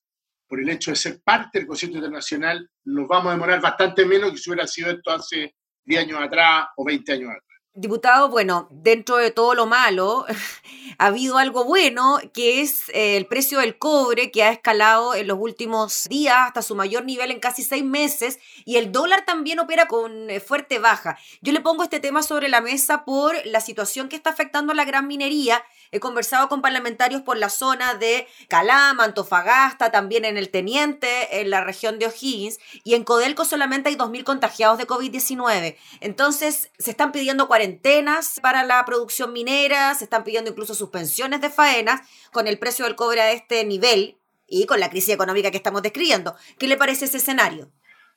por 0.47 0.61
el 0.61 0.69
hecho 0.69 0.91
de 0.91 0.97
ser 0.97 1.21
parte 1.23 1.59
del 1.59 1.67
concierto 1.67 1.99
internacional, 1.99 2.69
nos 2.85 3.09
vamos 3.09 3.29
a 3.29 3.35
demorar 3.35 3.61
bastante 3.61 4.05
menos 4.05 4.33
que 4.33 4.39
si 4.39 4.51
hubiera 4.51 4.67
sido 4.67 4.91
esto 4.91 5.11
hace 5.11 5.55
10 5.85 6.03
años 6.03 6.21
atrás 6.21 6.67
o 6.77 6.85
20 6.85 7.13
años 7.13 7.31
atrás. 7.31 7.43
Diputado, 7.79 8.31
bueno, 8.31 8.69
dentro 8.71 9.19
de 9.19 9.31
todo 9.31 9.55
lo 9.55 9.67
malo, 9.67 10.25
ha 10.99 11.07
habido 11.07 11.37
algo 11.37 11.65
bueno, 11.65 12.19
que 12.33 12.63
es 12.63 12.89
eh, 12.89 13.19
el 13.19 13.27
precio 13.27 13.59
del 13.59 13.77
cobre, 13.77 14.31
que 14.31 14.43
ha 14.43 14.51
escalado 14.51 15.15
en 15.15 15.27
los 15.27 15.39
últimos 15.39 16.05
días 16.09 16.37
hasta 16.39 16.63
su 16.63 16.75
mayor 16.75 17.05
nivel 17.05 17.31
en 17.31 17.39
casi 17.39 17.63
seis 17.63 17.85
meses, 17.85 18.39
y 18.65 18.77
el 18.77 18.93
dólar 18.93 19.27
también 19.27 19.59
opera 19.59 19.89
con 19.89 20.31
eh, 20.31 20.41
fuerte 20.41 20.79
baja. 20.79 21.19
Yo 21.43 21.53
le 21.53 21.61
pongo 21.61 21.83
este 21.83 22.01
tema 22.01 22.23
sobre 22.23 22.49
la 22.49 22.63
mesa 22.63 23.05
por 23.05 23.35
la 23.45 23.61
situación 23.61 24.09
que 24.09 24.17
está 24.17 24.31
afectando 24.31 24.73
a 24.73 24.77
la 24.77 24.87
gran 24.87 25.07
minería 25.07 25.63
He 25.91 26.01
conversado 26.01 26.49
con 26.49 26.63
parlamentarios 26.63 27.23
por 27.23 27.37
la 27.37 27.49
zona 27.49 27.95
de 27.95 28.27
Calama, 28.49 29.05
Antofagasta, 29.05 29.91
también 29.91 30.25
en 30.25 30.37
el 30.37 30.51
Teniente, 30.51 31.41
en 31.41 31.51
la 31.51 31.63
región 31.63 31.99
de 31.99 32.07
O'Higgins, 32.07 32.59
y 32.85 32.95
en 32.95 33.05
Codelco 33.05 33.45
solamente 33.45 33.89
hay 33.89 33.97
2.000 33.97 34.25
contagiados 34.25 34.79
de 34.79 34.87
COVID-19. 34.87 35.77
Entonces, 36.01 36.71
se 36.79 36.91
están 36.91 37.13
pidiendo 37.13 37.49
cuarentenas 37.49 38.41
para 38.41 38.65
la 38.65 38.85
producción 38.85 39.33
minera, 39.33 39.95
se 39.95 40.05
están 40.05 40.25
pidiendo 40.25 40.51
incluso 40.51 40.75
suspensiones 40.75 41.41
de 41.41 41.51
faenas 41.51 42.01
con 42.33 42.47
el 42.47 42.59
precio 42.59 42.85
del 42.85 42.97
cobre 42.97 43.21
a 43.21 43.33
este 43.33 43.65
nivel 43.65 44.19
y 44.47 44.67
con 44.67 44.81
la 44.81 44.91
crisis 44.91 45.15
económica 45.15 45.51
que 45.51 45.57
estamos 45.57 45.83
describiendo. 45.83 46.37
¿Qué 46.59 46.69
le 46.69 46.77
parece 46.77 47.07
ese 47.07 47.19
escenario? 47.19 47.71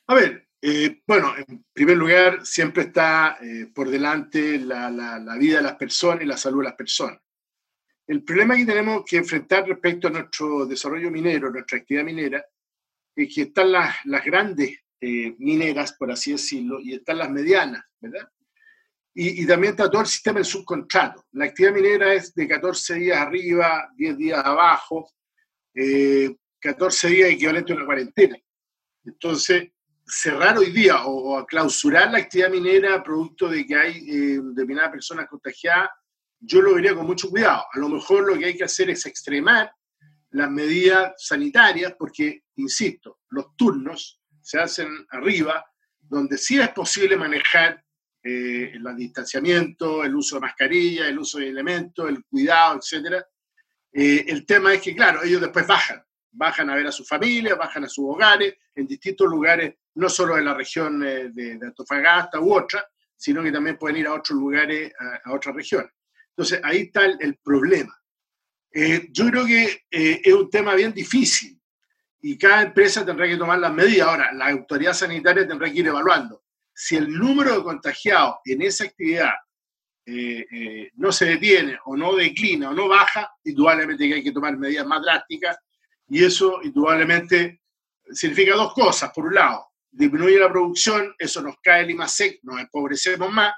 A 0.08 0.15
ver, 0.15 0.47
eh, 0.62 1.01
bueno, 1.08 1.34
en 1.38 1.63
primer 1.73 1.97
lugar, 1.97 2.45
siempre 2.45 2.84
está 2.84 3.38
eh, 3.41 3.67
por 3.73 3.89
delante 3.89 4.60
la, 4.60 4.89
la, 4.89 5.38
vida 5.38 5.58
de 5.58 5.63
las 5.63 5.75
personas 5.75 6.23
y 6.23 6.27
la 6.27 6.38
salud 6.38 6.60
de 6.60 6.65
las 6.65 6.75
personas. 6.75 7.19
El 8.10 8.24
problema 8.24 8.56
que 8.56 8.65
tenemos 8.65 9.06
que 9.06 9.17
enfrentar 9.17 9.67
respecto 9.67 10.08
a 10.08 10.10
nuestro 10.10 10.65
desarrollo 10.65 11.12
minero, 11.12 11.52
nuestra 11.52 11.78
actividad 11.78 12.04
minera, 12.04 12.43
es 13.15 13.36
que 13.36 13.43
están 13.43 13.72
las, 13.72 13.98
las 14.06 14.26
grandes 14.26 14.80
eh, 15.00 15.36
mineras, 15.38 15.93
por 15.93 16.12
así 16.12 16.32
decirlo, 16.32 16.80
y 16.80 16.95
están 16.95 17.19
las 17.19 17.30
medianas, 17.30 17.84
¿verdad? 18.00 18.28
Y, 19.13 19.43
y, 19.43 19.45
también 19.45 19.74
está 19.74 19.91
todo 19.91 20.02
el 20.02 20.08
sistema 20.08 20.39
de 20.39 20.45
subcontrato. 20.45 21.28
La 21.34 21.45
actividad 21.45 21.72
minera 21.72 22.12
es 22.15 22.34
de 22.34 22.48
14 22.48 22.95
días 22.95 23.19
arriba, 23.19 23.88
10 23.95 24.17
días 24.17 24.43
abajo, 24.43 25.12
14 26.60 27.08
eh, 27.08 27.12
días 27.12 27.30
equivalente 27.30 27.74
a 27.74 27.76
una 27.76 27.86
cuarentena. 27.86 28.38
Entonces, 29.06 29.69
cerrar 30.04 30.58
hoy 30.58 30.72
día 30.72 31.06
o, 31.06 31.45
clausurar 31.45 32.12
la 32.12 32.17
actividad 32.17 32.50
minera 32.50 33.04
producto 33.04 33.50
de 33.50 33.67
que 33.67 33.76
hay 33.76 33.98
eh, 33.98 34.39
determinadas 34.41 34.89
personas 34.89 35.28
contagiadas 35.28 35.91
yo 36.39 36.62
lo 36.62 36.75
vería 36.75 36.95
con 36.95 37.06
mucho 37.06 37.30
cuidado. 37.30 37.65
A 37.71 37.80
lo 37.80 37.89
mejor 37.89 38.28
lo 38.28 38.38
que 38.38 38.45
hay 38.45 38.58
que 38.58 38.63
hacer 38.63 38.89
es 38.89 39.06
extremar 39.06 39.71
las 40.32 40.49
medidas 40.49 41.13
sanitarias, 41.17 41.93
porque, 41.97 42.43
insisto, 42.56 43.19
los 43.30 43.56
turnos 43.56 44.21
se 44.41 44.60
hacen 44.60 45.06
arriba, 45.12 45.65
donde 45.99 46.38
sí 46.38 46.60
es 46.60 46.69
posible 46.69 47.17
manejar 47.17 47.84
eh, 48.23 48.73
el 48.73 48.95
distanciamiento, 48.95 50.04
el 50.04 50.15
uso 50.15 50.36
de 50.36 50.41
mascarilla, 50.41 51.08
el 51.08 51.19
uso 51.19 51.39
de 51.39 51.49
elementos, 51.49 52.10
el 52.10 52.23
cuidado, 52.25 52.80
etc. 52.80 53.23
Eh, 53.91 54.25
el 54.28 54.45
tema 54.45 54.73
es 54.73 54.82
que, 54.82 54.95
claro, 54.95 55.23
ellos 55.23 55.41
después 55.41 55.65
bajan, 55.65 56.04
bajan 56.32 56.69
a 56.69 56.75
ver 56.75 56.88
a 56.88 56.91
su 56.91 57.04
familia, 57.06 57.56
bajan 57.56 57.86
a 57.86 57.89
sus 57.89 58.06
hogares, 58.08 58.56
en 58.75 58.88
distintos 58.88 59.28
lugares, 59.28 59.75
no 59.95 60.10
solo 60.10 60.38
en 60.38 60.45
la 60.45 60.54
región 60.54 61.04
eh, 61.04 61.30
de, 61.32 61.60
Antofagasta 61.62 62.39
u 62.39 62.54
otra, 62.54 62.88
sino 63.15 63.43
que 63.43 63.52
también 63.52 63.78
pueden 63.78 63.97
ir 63.97 64.08
a 64.08 64.13
otros 64.13 64.38
lugares, 64.39 64.93
a 65.25 65.34
otras 65.34 65.54
regiones. 65.54 65.91
Entonces, 66.39 66.62
ahí 66.63 66.84
está 66.84 67.04
el, 67.04 67.38
problema. 67.43 67.93
Eh, 68.71 69.10
yo 69.12 69.25
creo 69.25 69.45
que 69.45 69.84
eh, 69.91 70.21
es 70.23 70.34
un 70.34 70.49
tema 70.49 70.73
bien 70.73 70.93
difícil 70.93 71.60
y 72.21 72.38
cada 72.38 72.62
empresa 72.62 73.06
tendrá 73.06 73.28
que 73.28 73.36
tomar 73.36 73.60
las 73.60 73.73
medidas. 73.73 74.08
Ahora, 74.08 74.32
la 74.32 74.47
autoridad 74.47 74.93
sanitaria 74.93 75.45
tendrá 75.45 75.69
que 75.69 75.80
ir 75.80 75.88
evaluando. 75.88 76.45
Si 76.73 76.95
el 76.95 77.12
número 77.12 77.58
de 77.58 77.63
contagiados 77.63 78.36
en 78.45 78.62
esa 78.62 78.86
actividad 78.86 79.34
eh, 80.06 80.89
no 80.95 81.12
se 81.12 81.25
detiene 81.25 81.78
o 81.84 81.97
no 81.97 82.15
declina 82.15 82.69
o 82.69 82.73
no 82.73 82.88
baja, 82.88 83.30
indudablemente 83.43 84.08
que 84.08 84.13
hay 84.13 84.23
que 84.23 84.32
tomar 84.32 84.56
medidas 84.58 84.88
más 84.88 85.02
drásticas 85.02 85.58
y 86.08 86.23
eso 86.23 86.62
indudablemente 86.63 87.63
significa 88.13 88.56
dos 88.56 88.73
cosas. 88.73 89.12
Por 89.13 89.25
un 89.25 89.36
lado, 89.36 89.67
disminuye 89.91 90.39
la 90.39 90.49
producción, 90.49 91.13
eso 91.19 91.41
nos 91.41 91.58
cae 91.62 91.84
el 91.84 91.91
IMASEC, 91.91 92.39
nos 92.43 92.62
empobrecemos 92.62 93.30
más 93.30 93.52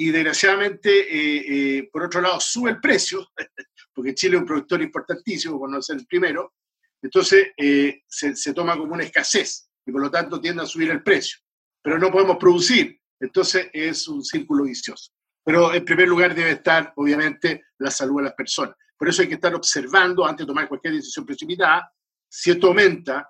y 0.00 0.12
desgraciadamente, 0.12 0.90
eh, 0.90 1.78
eh, 1.78 1.88
por 1.92 2.04
otro 2.04 2.20
lado, 2.20 2.38
sube 2.38 2.70
el 2.70 2.80
precio, 2.80 3.26
porque 3.92 4.14
Chile 4.14 4.36
es 4.36 4.42
un 4.42 4.46
productor 4.46 4.80
importantísimo, 4.80 5.58
por 5.58 5.68
no 5.68 5.82
ser 5.82 5.96
el 5.96 6.06
primero, 6.06 6.54
entonces 7.02 7.48
eh, 7.56 8.02
se, 8.06 8.36
se, 8.36 8.54
toma 8.54 8.76
como 8.76 8.94
una 8.94 9.02
escasez 9.02 9.68
y 9.84 9.90
por 9.90 10.00
lo 10.00 10.08
tanto 10.08 10.40
tiende 10.40 10.62
a 10.62 10.66
subir 10.66 10.92
el 10.92 11.02
precio. 11.02 11.38
Pero 11.82 11.98
no 11.98 12.12
podemos 12.12 12.36
producir, 12.36 12.96
entonces 13.18 13.70
es 13.72 14.06
un 14.06 14.24
círculo 14.24 14.64
vicioso. 14.64 15.10
Pero 15.44 15.74
en 15.74 15.84
primer 15.84 16.06
lugar 16.06 16.32
debe 16.32 16.52
estar, 16.52 16.92
obviamente, 16.94 17.64
la 17.78 17.90
salud 17.90 18.18
de 18.18 18.24
las 18.24 18.34
personas. 18.34 18.76
Por 18.96 19.08
eso 19.08 19.22
hay 19.22 19.28
que 19.28 19.34
estar 19.34 19.54
observando 19.56 20.24
antes 20.24 20.46
de 20.46 20.50
tomar 20.50 20.68
cualquier 20.68 20.94
decisión 20.94 21.26
precipitada 21.26 21.92
si 22.28 22.52
esto 22.52 22.68
aumenta 22.68 23.28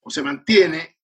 o 0.00 0.08
se 0.08 0.22
mantiene 0.22 0.97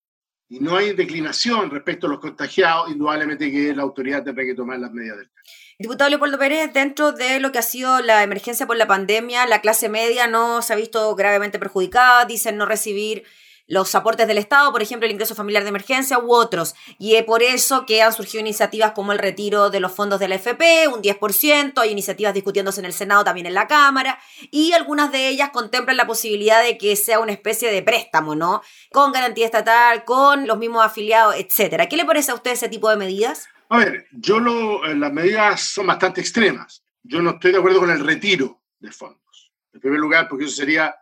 y 0.49 0.61
no 0.61 0.77
hay 0.77 0.93
declinación 0.93 1.71
respecto 1.71 2.07
a 2.07 2.11
los 2.11 2.21
contagiados, 2.21 2.91
indudablemente 2.91 3.51
que 3.51 3.75
la 3.75 3.83
autoridad 3.83 4.23
tendrá 4.23 4.45
que 4.45 4.55
tomar 4.55 4.79
las 4.79 4.93
medidas 4.93 5.19
del 5.19 5.31
caso. 5.31 5.51
Diputado 5.79 6.11
Leopoldo 6.11 6.39
Pérez, 6.39 6.73
dentro 6.73 7.13
de 7.13 7.41
lo 7.41 7.51
que 7.51 7.59
ha 7.59 7.63
sido 7.63 8.01
la 8.01 8.23
emergencia 8.23 8.67
por 8.67 8.77
la 8.77 8.87
pandemia, 8.87 9.47
la 9.47 9.61
clase 9.61 9.89
media 9.89 10.29
no 10.29 10.63
se 10.63 10.73
ha 10.73 10.77
visto 10.77 11.15
gravemente 11.17 11.59
perjudicada, 11.59 12.25
dicen 12.27 12.57
no 12.57 12.67
recibir 12.67 13.25
los 13.67 13.95
aportes 13.95 14.27
del 14.27 14.39
Estado, 14.39 14.71
por 14.73 14.83
ejemplo, 14.83 15.07
el 15.07 15.13
ingreso 15.13 15.35
familiar 15.35 15.63
de 15.63 15.71
emergencia 15.71 16.19
u 16.19 16.33
otros. 16.33 16.75
Y 16.99 17.15
es 17.15 17.25
por 17.25 17.43
eso 17.43 17.87
que 17.87 18.03
han 18.03 18.13
surgido 18.13 18.41
iniciativas 18.41 18.93
como 18.93 19.13
el 19.13 19.19
retiro 19.19 19.71
de 19.71 19.81
los 19.81 19.93
fondos 19.93 20.21
de 20.21 20.29
la 20.29 20.35
FP, 20.37 20.89
un 20.89 21.03
10%, 21.03 21.79
hay 21.79 21.91
iniciativas 21.91 22.35
discutiéndose 22.35 22.81
en 22.81 22.87
el 22.87 22.93
Senado, 22.93 23.25
también 23.25 23.47
en 23.47 23.55
la 23.55 23.67
Cámara, 23.67 24.19
y 24.51 24.73
algunas 24.73 25.11
de 25.13 25.29
ellas 25.29 25.51
contemplan 25.51 25.97
la 25.97 26.07
posibilidad 26.07 26.63
de 26.63 26.77
que 26.77 26.97
sea 26.97 27.21
una 27.21 27.33
especie 27.33 27.71
de 27.71 27.83
préstamo, 27.83 28.35
¿no? 28.35 28.63
Con 28.93 29.13
garantía 29.13 29.47
estatal, 29.47 30.05
con 30.05 30.47
los 30.47 30.59
mismos 30.59 30.85
afiliados, 30.85 31.37
etcétera. 31.37 31.89
¿Qué 31.89 31.97
le 31.97 32.05
parece 32.05 32.33
a 32.33 32.35
usted 32.35 32.53
ese 32.53 32.69
tipo 32.69 32.91
de 32.91 32.97
medidas? 32.97 33.49
A 33.71 33.79
ver, 33.79 34.07
yo 34.13 34.41
lo, 34.41 34.85
eh, 34.85 34.95
las 34.95 35.13
medidas 35.13 35.63
son 35.63 35.87
bastante 35.87 36.21
extremas. 36.21 36.83
yo 37.03 37.21
no 37.21 37.33
estoy 37.33 37.53
de 37.53 37.59
acuerdo 37.59 37.81
con 37.81 37.91
el 37.91 38.05
retiro 38.05 38.63
de 38.79 38.91
fondos. 38.91 39.53
En 39.73 39.81
primer 39.81 40.01
lugar, 40.01 40.27
porque 40.29 40.45
eso 40.45 40.55
sería 40.55 40.95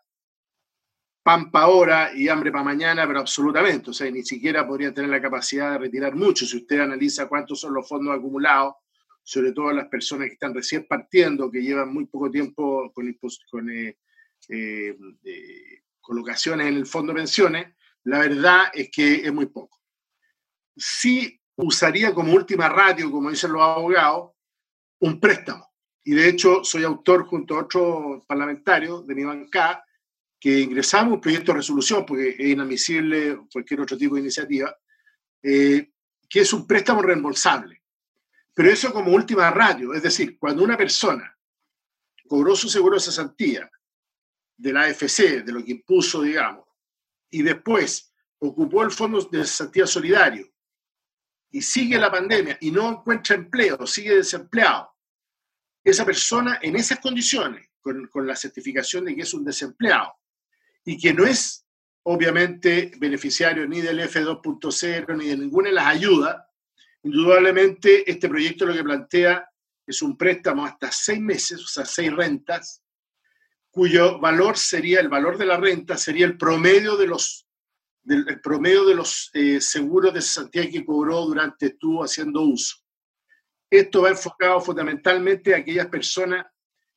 pan 1.22 1.50
para 1.50 1.66
ahora 1.66 2.10
y 2.14 2.28
hambre 2.28 2.50
para 2.50 2.64
mañana, 2.64 3.06
pero 3.06 3.20
absolutamente. 3.20 3.90
O 3.90 3.92
sea, 3.92 4.10
ni 4.10 4.22
siquiera 4.22 4.66
podría 4.66 4.92
tener 4.92 5.10
la 5.10 5.22
capacidad 5.22 5.72
de 5.72 5.78
retirar 5.78 6.14
mucho. 6.14 6.44
Si 6.44 6.56
usted 6.56 6.80
analiza 6.80 7.28
cuántos 7.28 7.60
son 7.60 7.74
los 7.74 7.88
fondos 7.88 8.16
acumulados, 8.16 8.74
sobre 9.22 9.52
todo 9.52 9.72
las 9.72 9.88
personas 9.88 10.26
que 10.26 10.34
están 10.34 10.54
recién 10.54 10.86
partiendo, 10.86 11.50
que 11.50 11.62
llevan 11.62 11.92
muy 11.92 12.06
poco 12.06 12.30
tiempo 12.30 12.90
con, 12.92 13.16
con 13.50 13.70
eh, 13.70 13.96
eh, 14.48 14.96
colocaciones 16.00 16.66
en 16.66 16.74
el 16.74 16.86
fondo 16.86 17.12
de 17.12 17.20
pensiones, 17.20 17.74
la 18.04 18.18
verdad 18.18 18.64
es 18.74 18.90
que 18.90 19.14
es 19.14 19.32
muy 19.32 19.46
poco. 19.46 19.80
Sí 20.76 21.38
usaría 21.54 22.12
como 22.12 22.32
última 22.32 22.68
ratio, 22.68 23.10
como 23.10 23.30
dicen 23.30 23.52
los 23.52 23.62
abogados, 23.62 24.32
un 24.98 25.20
préstamo. 25.20 25.70
Y 26.04 26.14
de 26.14 26.28
hecho 26.28 26.64
soy 26.64 26.82
autor 26.82 27.26
junto 27.26 27.54
a 27.54 27.62
otros 27.62 28.26
parlamentarios 28.26 29.06
de 29.06 29.14
mi 29.14 29.22
bancada 29.22 29.84
que 30.42 30.58
ingresamos 30.58 31.14
un 31.14 31.20
proyecto 31.20 31.52
de 31.52 31.58
resolución, 31.58 32.04
porque 32.04 32.30
es 32.30 32.40
inadmisible 32.40 33.42
cualquier 33.52 33.82
otro 33.82 33.96
tipo 33.96 34.16
de 34.16 34.22
iniciativa, 34.22 34.76
eh, 35.40 35.92
que 36.28 36.40
es 36.40 36.52
un 36.52 36.66
préstamo 36.66 37.00
reembolsable. 37.00 37.80
Pero 38.52 38.68
eso 38.68 38.92
como 38.92 39.12
última 39.12 39.48
ratio, 39.52 39.94
es 39.94 40.02
decir, 40.02 40.36
cuando 40.40 40.64
una 40.64 40.76
persona 40.76 41.32
cobró 42.26 42.56
su 42.56 42.68
seguro 42.68 42.96
de 42.96 43.02
cesantía 43.02 43.70
de 44.56 44.72
la 44.72 44.82
AFC, 44.82 45.44
de 45.44 45.52
lo 45.52 45.64
que 45.64 45.70
impuso, 45.70 46.22
digamos, 46.22 46.66
y 47.30 47.42
después 47.42 48.12
ocupó 48.40 48.82
el 48.82 48.90
fondo 48.90 49.22
de 49.22 49.44
cesantía 49.44 49.86
solidario 49.86 50.52
y 51.52 51.62
sigue 51.62 51.96
la 51.98 52.10
pandemia 52.10 52.58
y 52.60 52.72
no 52.72 52.90
encuentra 52.90 53.36
empleo, 53.36 53.86
sigue 53.86 54.16
desempleado, 54.16 54.92
esa 55.84 56.04
persona 56.04 56.58
en 56.60 56.74
esas 56.74 56.98
condiciones, 56.98 57.70
con, 57.80 58.08
con 58.08 58.26
la 58.26 58.34
certificación 58.34 59.04
de 59.04 59.14
que 59.14 59.22
es 59.22 59.34
un 59.34 59.44
desempleado 59.44 60.16
y 60.84 60.98
que 60.98 61.12
no 61.12 61.24
es 61.24 61.66
obviamente 62.04 62.92
beneficiario 62.98 63.66
ni 63.66 63.80
del 63.80 64.00
F2.0 64.00 65.16
ni 65.16 65.28
de 65.28 65.36
ninguna 65.36 65.68
de 65.68 65.74
las 65.74 65.86
ayudas, 65.86 66.36
indudablemente 67.02 68.10
este 68.10 68.28
proyecto 68.28 68.66
lo 68.66 68.74
que 68.74 68.82
plantea 68.82 69.48
es 69.86 70.02
un 70.02 70.16
préstamo 70.16 70.64
hasta 70.64 70.90
seis 70.90 71.20
meses, 71.20 71.62
o 71.62 71.66
sea, 71.66 71.84
seis 71.84 72.12
rentas, 72.12 72.82
cuyo 73.70 74.18
valor 74.20 74.56
sería, 74.56 75.00
el 75.00 75.08
valor 75.08 75.38
de 75.38 75.46
la 75.46 75.56
renta 75.56 75.96
sería 75.96 76.26
el 76.26 76.36
promedio 76.36 76.96
de 76.96 77.06
los, 77.06 77.46
del, 78.02 78.40
promedio 78.40 78.84
de 78.84 78.94
los 78.94 79.30
eh, 79.32 79.60
seguros 79.60 80.12
de 80.12 80.20
cesantía 80.20 80.70
que 80.70 80.84
cobró 80.84 81.22
durante 81.22 81.66
estuvo 81.66 82.04
haciendo 82.04 82.42
uso. 82.42 82.76
Esto 83.70 84.02
va 84.02 84.10
enfocado 84.10 84.60
fundamentalmente 84.60 85.54
a 85.54 85.58
aquellas 85.58 85.86
personas 85.86 86.44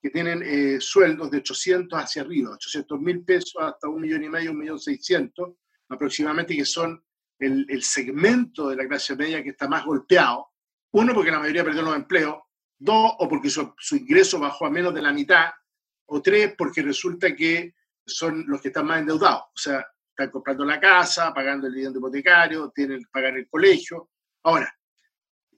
que 0.05 0.11
tienen 0.11 0.43
eh, 0.43 0.79
sueldos 0.79 1.31
de 1.31 1.39
800 1.39 1.99
hacia 1.99 2.21
arriba, 2.21 2.51
800 2.51 3.01
mil 3.01 3.25
pesos 3.25 3.55
hasta 3.59 3.89
un 3.89 3.99
millón 3.99 4.23
y 4.23 4.29
medio, 4.29 4.51
un 4.51 4.59
millón 4.59 4.77
seiscientos 4.77 5.55
aproximadamente, 5.89 6.55
que 6.55 6.63
son 6.63 7.03
el, 7.39 7.81
segmento 7.81 8.69
de 8.69 8.75
la 8.75 8.87
clase 8.87 9.15
media 9.15 9.41
que 9.41 9.49
está 9.49 9.67
más 9.67 9.83
golpeado. 9.83 10.49
Uno, 10.91 11.11
porque 11.11 11.31
la 11.31 11.39
mayoría 11.39 11.63
perdió 11.63 11.81
los 11.81 11.95
empleos. 11.95 12.35
Dos, 12.77 13.13
o 13.17 13.27
porque 13.27 13.49
su, 13.49 13.73
su 13.79 13.95
ingreso 13.95 14.39
bajó 14.39 14.67
a 14.67 14.69
menos 14.69 14.93
de 14.93 15.01
la 15.01 15.11
mitad 15.11 15.49
o 16.05 16.21
tres, 16.21 16.53
porque 16.55 16.83
resulta 16.83 17.35
que 17.35 17.73
son 18.05 18.45
los 18.45 18.61
que 18.61 18.67
están 18.67 18.85
más 18.85 18.99
endeudados, 18.99 19.45
o 19.55 19.57
sea, 19.57 19.87
están 20.07 20.29
comprando 20.29 20.65
la 20.65 20.79
casa, 20.79 21.33
pagando 21.33 21.65
el 21.65 21.73
dividendo 21.73 21.97
hipotecario, 21.97 22.69
tienen 22.69 22.99
que 22.99 23.09
pagar 23.11 23.35
el 23.39 23.49
colegio. 23.49 24.11
Ahora, 24.43 24.71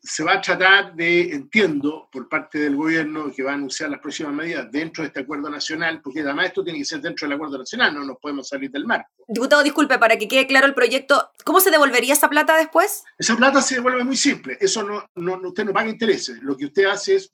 se 0.01 0.23
va 0.23 0.33
a 0.33 0.41
tratar 0.41 0.95
de, 0.95 1.31
entiendo, 1.31 2.09
por 2.11 2.27
parte 2.29 2.59
del 2.59 2.75
gobierno 2.75 3.31
que 3.33 3.43
va 3.43 3.51
a 3.51 3.55
anunciar 3.55 3.89
las 3.89 3.99
próximas 3.99 4.33
medidas 4.33 4.71
dentro 4.71 5.03
de 5.03 5.07
este 5.07 5.21
acuerdo 5.21 5.49
nacional, 5.49 6.01
porque 6.01 6.21
además 6.21 6.47
esto 6.47 6.63
tiene 6.63 6.79
que 6.79 6.85
ser 6.85 7.01
dentro 7.01 7.27
del 7.27 7.35
acuerdo 7.35 7.57
nacional, 7.57 7.93
no 7.93 8.03
nos 8.03 8.17
podemos 8.17 8.47
salir 8.47 8.71
del 8.71 8.85
marco. 8.85 9.09
Diputado, 9.27 9.63
disculpe, 9.63 9.99
para 9.99 10.17
que 10.17 10.27
quede 10.27 10.47
claro 10.47 10.67
el 10.67 10.73
proyecto, 10.73 11.31
¿cómo 11.43 11.59
se 11.59 11.71
devolvería 11.71 12.13
esa 12.13 12.29
plata 12.29 12.57
después? 12.57 13.03
Esa 13.17 13.35
plata 13.35 13.61
se 13.61 13.75
devuelve 13.75 14.03
muy 14.03 14.17
simple, 14.17 14.57
eso 14.59 14.83
no, 14.83 15.09
no 15.15 15.47
usted 15.47 15.65
no 15.65 15.73
paga 15.73 15.89
intereses, 15.89 16.41
lo 16.41 16.55
que 16.55 16.65
usted 16.65 16.85
hace 16.85 17.15
es 17.15 17.33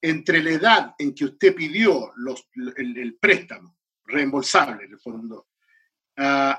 entre 0.00 0.42
la 0.42 0.50
edad 0.50 0.94
en 0.98 1.14
que 1.14 1.24
usted 1.24 1.54
pidió 1.54 2.12
los, 2.16 2.48
el, 2.54 2.96
el, 2.96 3.16
préstamo 3.16 3.76
reembolsable, 4.04 4.84
en 4.84 4.92
el 4.92 4.98
fondo, 5.00 5.48
uh, 6.18 6.54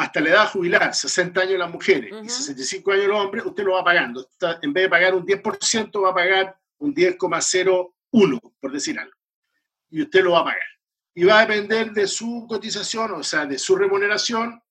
hasta 0.00 0.20
la 0.20 0.30
edad 0.30 0.50
jubilar, 0.50 0.94
60 0.94 1.40
años 1.40 1.58
las 1.58 1.70
mujeres 1.70 2.12
uh 2.12 2.16
-huh. 2.16 2.24
y 2.24 2.28
65 2.28 2.92
años 2.92 3.06
los 3.06 3.20
hombres, 3.20 3.44
usted 3.44 3.64
lo 3.64 3.72
va 3.72 3.84
pagando. 3.84 4.28
En 4.62 4.72
vez 4.72 4.84
de 4.84 4.88
pagar 4.88 5.14
un 5.14 5.24
10%, 5.24 6.02
va 6.02 6.10
a 6.10 6.14
pagar 6.14 6.58
un 6.78 6.94
10,01, 6.94 8.54
por 8.60 8.72
decir 8.72 8.98
algo. 8.98 9.16
Y 9.90 10.02
usted 10.02 10.22
lo 10.22 10.32
va 10.32 10.40
a 10.40 10.44
pagar. 10.44 10.68
Y 11.14 11.24
va 11.24 11.40
a 11.40 11.46
depender 11.46 11.92
de 11.92 12.06
su 12.06 12.46
cotización, 12.48 13.12
o 13.12 13.22
sea, 13.22 13.46
de 13.46 13.58
su 13.58 13.76
remuneración, 13.76 14.62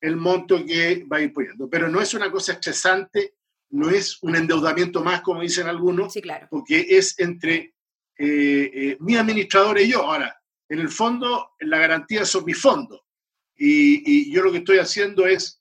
el 0.00 0.16
monto 0.16 0.64
que 0.64 1.04
va 1.10 1.18
a 1.18 1.20
ir 1.20 1.32
poniendo. 1.32 1.68
Pero 1.68 1.88
no 1.88 2.00
es 2.00 2.14
una 2.14 2.30
cosa 2.30 2.52
estresante 2.52 3.34
no 3.70 3.90
es 3.90 4.22
un 4.22 4.36
endeudamiento 4.36 5.02
más, 5.02 5.20
como 5.20 5.42
dicen 5.42 5.66
algunos, 5.66 6.12
sí, 6.12 6.22
claro. 6.22 6.46
porque 6.50 6.86
es 6.88 7.18
entre 7.18 7.74
eh, 8.16 8.70
eh, 8.74 8.96
mi 9.00 9.16
administrador 9.16 9.78
y 9.80 9.90
yo. 9.90 10.02
Ahora, 10.02 10.40
en 10.68 10.80
el 10.80 10.88
fondo, 10.88 11.52
la 11.60 11.78
garantía 11.78 12.24
son 12.24 12.44
mis 12.44 12.60
fondos. 12.60 13.00
Y, 13.58 14.32
yo 14.32 14.42
lo 14.42 14.52
que 14.52 14.58
estoy 14.58 14.78
haciendo 14.78 15.26
es, 15.26 15.60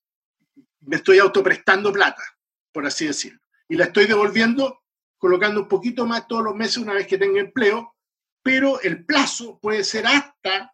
me 0.81 0.97
estoy 0.97 1.19
autoprestando 1.19 1.91
plata, 1.91 2.23
por 2.71 2.85
así 2.85 3.07
decirlo. 3.07 3.39
Y 3.67 3.75
la 3.75 3.85
estoy 3.85 4.05
devolviendo 4.05 4.83
colocando 5.17 5.61
un 5.61 5.67
poquito 5.67 6.05
más 6.05 6.27
todos 6.27 6.43
los 6.43 6.55
meses 6.55 6.77
una 6.77 6.93
vez 6.93 7.07
que 7.07 7.17
tenga 7.17 7.39
empleo, 7.39 7.95
pero 8.43 8.79
el 8.81 9.03
plazo 9.03 9.59
puede 9.59 9.83
ser 9.83 10.05
hasta 10.05 10.73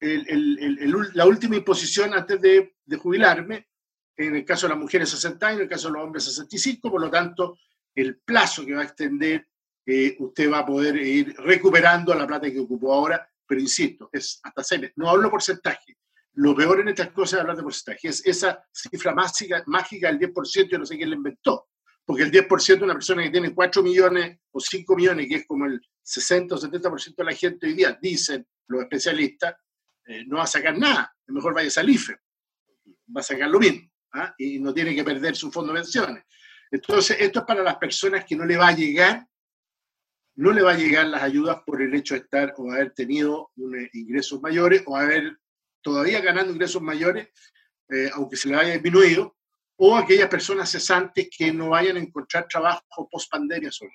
la 0.00 1.26
última 1.26 1.56
imposición 1.56 2.12
antes 2.12 2.40
de, 2.40 2.74
de 2.84 2.96
jubilarme, 2.96 3.68
en 4.16 4.36
el 4.36 4.44
caso 4.44 4.66
de 4.66 4.74
las 4.74 4.82
mujeres 4.82 5.08
60 5.08 5.46
años, 5.46 5.58
en 5.58 5.64
el 5.64 5.70
caso 5.70 5.88
de 5.88 5.94
los 5.94 6.02
hombres 6.02 6.24
65, 6.24 6.90
por 6.90 7.00
lo 7.00 7.10
tanto, 7.10 7.58
el 7.94 8.18
plazo 8.18 8.66
que 8.66 8.74
va 8.74 8.82
a 8.82 8.84
extender, 8.84 9.48
eh, 9.86 10.16
usted 10.18 10.50
va 10.50 10.58
a 10.58 10.66
poder 10.66 10.96
ir 10.96 11.34
recuperando 11.38 12.14
la 12.14 12.26
plata 12.26 12.50
que 12.50 12.58
ocupó 12.58 12.92
ahora, 12.92 13.28
pero 13.46 13.60
insisto, 13.60 14.08
es 14.12 14.40
hasta 14.42 14.62
seis 14.62 14.80
meses. 14.80 14.96
No 14.96 15.08
hablo 15.08 15.30
porcentaje. 15.30 15.96
Lo 16.34 16.54
peor 16.54 16.80
en 16.80 16.88
estas 16.88 17.10
cosas 17.10 17.34
es 17.34 17.40
hablar 17.40 17.56
de 17.56 17.62
porcentaje. 17.62 18.08
Es 18.08 18.26
esa 18.26 18.64
cifra 18.72 19.14
mágica, 19.14 19.62
mágica 19.66 20.08
del 20.08 20.18
10%, 20.32 20.68
yo 20.70 20.78
no 20.78 20.86
sé 20.86 20.96
quién 20.96 21.10
la 21.10 21.16
inventó. 21.16 21.68
Porque 22.04 22.24
el 22.24 22.30
10% 22.30 22.78
de 22.78 22.84
una 22.84 22.94
persona 22.94 23.22
que 23.22 23.30
tiene 23.30 23.54
4 23.54 23.82
millones 23.82 24.38
o 24.50 24.60
5 24.60 24.96
millones, 24.96 25.26
que 25.28 25.36
es 25.36 25.46
como 25.46 25.66
el 25.66 25.80
60 26.02 26.54
o 26.54 26.58
70% 26.58 27.14
de 27.16 27.24
la 27.24 27.32
gente 27.32 27.66
hoy 27.66 27.74
día, 27.74 27.98
dicen 28.00 28.46
los 28.68 28.82
especialistas, 28.82 29.54
eh, 30.06 30.24
no 30.26 30.36
va 30.36 30.42
a 30.44 30.46
sacar 30.46 30.76
nada. 30.76 31.14
Mejor 31.28 31.54
vaya 31.54 31.70
a 31.74 31.84
IFE. 31.84 32.16
Va 33.16 33.20
a 33.20 33.22
sacar 33.22 33.48
lo 33.48 33.58
mismo. 33.58 33.88
¿ah? 34.14 34.34
y 34.38 34.58
no 34.58 34.72
tiene 34.72 34.94
que 34.94 35.04
perder 35.04 35.36
su 35.36 35.50
fondo 35.50 35.72
de 35.72 35.80
pensiones. 35.80 36.24
Entonces, 36.70 37.16
esto 37.20 37.40
es 37.40 37.44
para 37.44 37.62
las 37.62 37.76
personas 37.76 38.24
que 38.24 38.36
no 38.36 38.44
le 38.44 38.56
va 38.56 38.68
a 38.68 38.76
llegar, 38.76 39.26
no 40.36 40.52
le 40.52 40.62
va 40.62 40.72
a 40.72 40.76
llegar 40.76 41.06
las 41.06 41.22
ayudas 41.22 41.58
por 41.64 41.82
el 41.82 41.94
hecho 41.94 42.14
de 42.14 42.20
estar 42.20 42.54
o 42.56 42.72
haber 42.72 42.92
tenido 42.92 43.52
eh, 43.56 43.90
ingresos 43.92 44.40
mayores 44.40 44.82
o 44.86 44.96
haber 44.96 45.38
todavía 45.84 46.20
ganando 46.20 46.52
ingresos 46.52 46.82
mayores, 46.82 47.28
eh, 47.90 48.10
aunque 48.14 48.36
se 48.36 48.48
le 48.48 48.56
haya 48.56 48.72
disminuido, 48.72 49.36
o 49.76 49.96
aquellas 49.96 50.28
personas 50.28 50.70
cesantes 50.70 51.28
que 51.36 51.52
no 51.52 51.70
vayan 51.70 51.96
a 51.96 52.00
encontrar 52.00 52.48
trabajo 52.48 53.08
post 53.10 53.30
pandemia 53.30 53.70
sobre 53.70 53.92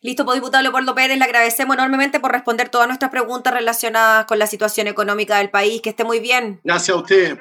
Listo, 0.00 0.24
pues 0.24 0.36
diputado 0.36 0.62
Leopoldo 0.62 0.94
Pérez, 0.94 1.18
le 1.18 1.24
agradecemos 1.24 1.76
enormemente 1.76 2.20
por 2.20 2.32
responder 2.32 2.68
todas 2.68 2.86
nuestras 2.86 3.10
preguntas 3.10 3.52
relacionadas 3.52 4.24
con 4.24 4.38
la 4.38 4.46
situación 4.46 4.86
económica 4.86 5.38
del 5.38 5.50
país. 5.50 5.82
Que 5.82 5.90
esté 5.90 6.04
muy 6.04 6.20
bien. 6.20 6.60
Gracias 6.64 6.96
a 6.96 7.00
usted 7.00 7.38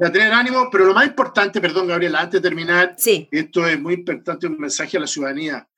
a 0.00 0.12
tener 0.12 0.32
ánimo, 0.32 0.68
pero 0.70 0.84
lo 0.84 0.94
más 0.94 1.06
importante, 1.06 1.60
perdón 1.60 1.88
Gabriela, 1.88 2.20
antes 2.20 2.42
de 2.42 2.48
terminar, 2.48 2.94
sí. 2.98 3.28
esto 3.30 3.66
es 3.66 3.80
muy 3.80 3.94
importante, 3.94 4.46
un 4.46 4.58
mensaje 4.58 4.96
a 4.96 5.00
la 5.00 5.06
ciudadanía. 5.06 5.68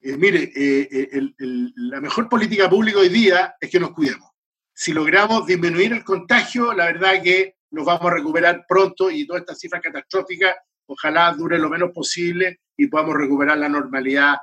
Eh, 0.00 0.16
mire, 0.16 0.52
eh, 0.54 1.08
el, 1.12 1.34
el, 1.38 1.72
la 1.76 2.00
mejor 2.00 2.28
política 2.28 2.68
pública 2.68 2.98
hoy 2.98 3.08
día 3.08 3.54
es 3.60 3.70
que 3.70 3.80
nos 3.80 3.92
cuidemos. 3.92 4.33
Si 4.76 4.92
logramos 4.92 5.46
disminuir 5.46 5.92
el 5.92 6.02
contagio, 6.02 6.72
la 6.72 6.86
verdad 6.86 7.22
que 7.22 7.54
nos 7.70 7.84
vamos 7.86 8.10
a 8.10 8.14
recuperar 8.14 8.64
pronto 8.68 9.08
y 9.08 9.24
toda 9.24 9.38
esta 9.38 9.54
cifra 9.54 9.80
catastrófica, 9.80 10.52
ojalá 10.86 11.32
dure 11.32 11.60
lo 11.60 11.70
menos 11.70 11.92
posible 11.92 12.60
y 12.76 12.88
podamos 12.88 13.14
recuperar 13.14 13.56
la 13.56 13.68
normalidad 13.68 14.34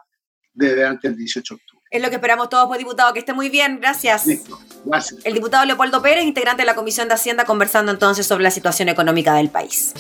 desde 0.54 0.86
antes 0.86 1.12
del 1.12 1.18
18 1.18 1.54
de 1.54 1.62
octubre. 1.62 1.86
Es 1.92 2.02
lo 2.02 2.08
que 2.08 2.16
esperamos 2.16 2.48
todos, 2.48 2.66
pues, 2.68 2.80
diputado. 2.80 3.12
Que 3.12 3.20
esté 3.20 3.34
muy 3.34 3.50
bien. 3.50 3.80
Gracias. 3.82 4.26
Listo. 4.26 4.58
Gracias. 4.86 5.20
El 5.26 5.34
diputado 5.34 5.66
Leopoldo 5.66 6.02
Pérez, 6.02 6.24
integrante 6.24 6.62
de 6.62 6.66
la 6.66 6.76
Comisión 6.76 7.10
de 7.10 7.16
Hacienda, 7.16 7.44
conversando 7.44 7.92
entonces 7.92 8.26
sobre 8.26 8.44
la 8.44 8.52
situación 8.52 8.88
económica 8.88 9.34
del 9.34 9.50
país. 9.50 9.94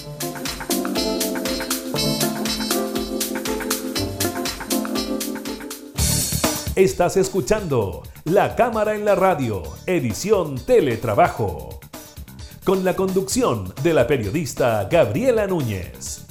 Estás 6.77 7.17
escuchando 7.17 8.03
La 8.25 8.55
Cámara 8.55 8.93
en 8.93 9.03
la 9.03 9.15
Radio, 9.15 9.63
edición 9.85 10.55
Teletrabajo, 10.55 11.79
con 12.63 12.83
la 12.83 12.95
conducción 12.95 13.73
de 13.81 13.93
la 13.93 14.05
periodista 14.05 14.87
Gabriela 14.89 15.47
Núñez. 15.47 16.27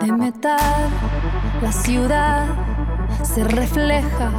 de 0.00 0.12
metal, 0.12 0.90
la 1.60 1.72
ciudad 1.72 2.46
se 3.22 3.44
refleja 3.44 4.32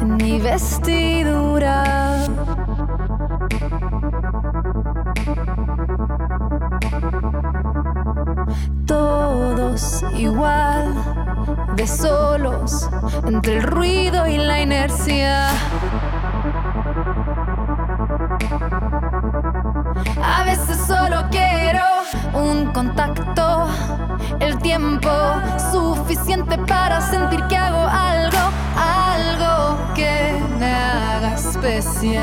en 0.00 0.16
mi 0.16 0.40
vestidura. 0.40 2.26
Todos 8.86 10.04
igual, 10.14 11.11
de 11.76 11.86
solos, 11.86 12.88
entre 13.26 13.56
el 13.58 13.62
ruido 13.62 14.26
y 14.26 14.36
la 14.36 14.60
inercia. 14.60 15.48
A 20.22 20.44
veces 20.44 20.78
solo 20.86 21.24
quiero 21.30 21.82
un 22.34 22.66
contacto, 22.72 23.68
el 24.40 24.58
tiempo 24.58 25.10
suficiente 25.70 26.58
para 26.58 27.00
sentir 27.00 27.42
que 27.48 27.56
hago 27.56 27.86
algo, 27.86 28.50
algo 28.76 29.78
que 29.94 30.42
me 30.58 30.72
haga 30.74 31.34
especial. 31.34 32.22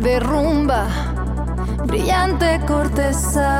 derrumba, 0.00 0.86
brillante 1.86 2.60
corteza. 2.66 3.50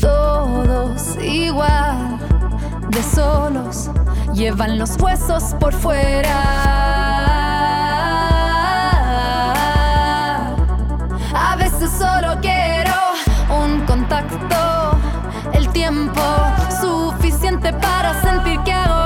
Todos 0.00 1.16
igual, 1.22 2.18
de 2.88 3.02
solos, 3.02 3.90
llevan 4.34 4.78
los 4.78 4.96
huesos 5.00 5.54
por 5.60 5.72
fuera. 5.72 6.40
A 11.34 11.56
veces 11.56 11.90
solo 11.90 12.38
quiero 12.40 12.94
un 13.50 13.80
contacto, 13.86 14.98
el 15.52 15.68
tiempo 15.68 16.20
para 17.72 18.20
sentir 18.22 18.58
que 18.60 18.72
hago 18.72 18.99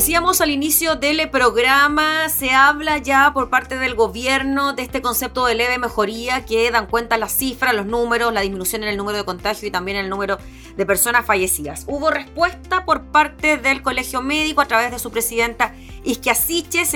decíamos 0.00 0.40
al 0.40 0.48
inicio 0.48 0.96
del 0.96 1.28
programa, 1.28 2.30
se 2.30 2.52
habla 2.52 2.96
ya 2.96 3.34
por 3.34 3.50
parte 3.50 3.76
del 3.76 3.94
gobierno 3.94 4.72
de 4.72 4.80
este 4.80 5.02
concepto 5.02 5.44
de 5.44 5.54
leve 5.54 5.76
mejoría 5.76 6.46
que 6.46 6.70
dan 6.70 6.86
cuenta 6.86 7.18
las 7.18 7.36
cifras, 7.36 7.74
los 7.74 7.84
números, 7.84 8.32
la 8.32 8.40
disminución 8.40 8.82
en 8.82 8.88
el 8.88 8.96
número 8.96 9.18
de 9.18 9.26
contagios 9.26 9.62
y 9.62 9.70
también 9.70 9.98
en 9.98 10.04
el 10.04 10.10
número 10.10 10.38
de 10.74 10.86
personas 10.86 11.26
fallecidas. 11.26 11.84
Hubo 11.86 12.10
respuesta 12.10 12.86
por 12.86 13.02
parte 13.08 13.58
del 13.58 13.82
Colegio 13.82 14.22
Médico 14.22 14.62
a 14.62 14.64
través 14.64 14.90
de 14.90 14.98
su 14.98 15.10
presidenta 15.10 15.74
Isquia 16.02 16.34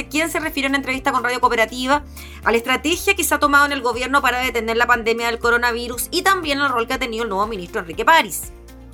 quien 0.09 0.31
se 0.31 0.41
refirió 0.41 0.71
en 0.71 0.75
entrevista 0.75 1.13
con 1.13 1.23
Radio 1.23 1.43
Cooperativa 1.43 2.05
a 2.43 2.51
la 2.51 2.57
estrategia 2.57 3.15
que 3.15 3.23
se 3.23 3.35
ha 3.35 3.39
tomado 3.39 3.67
en 3.67 3.73
el 3.73 3.83
gobierno 3.83 4.23
para 4.23 4.39
detener 4.39 4.79
la 4.79 4.87
pandemia 4.87 5.27
del 5.27 5.39
coronavirus 5.41 6.09
y 6.11 6.23
también 6.23 6.59
el 6.59 6.71
rol 6.71 6.87
que 6.87 6.95
ha 6.95 6.99
tenido 6.99 7.25
el 7.25 7.29
nuevo 7.29 7.47
ministro 7.47 7.83
Enrique 7.83 8.07
París. 8.07 8.45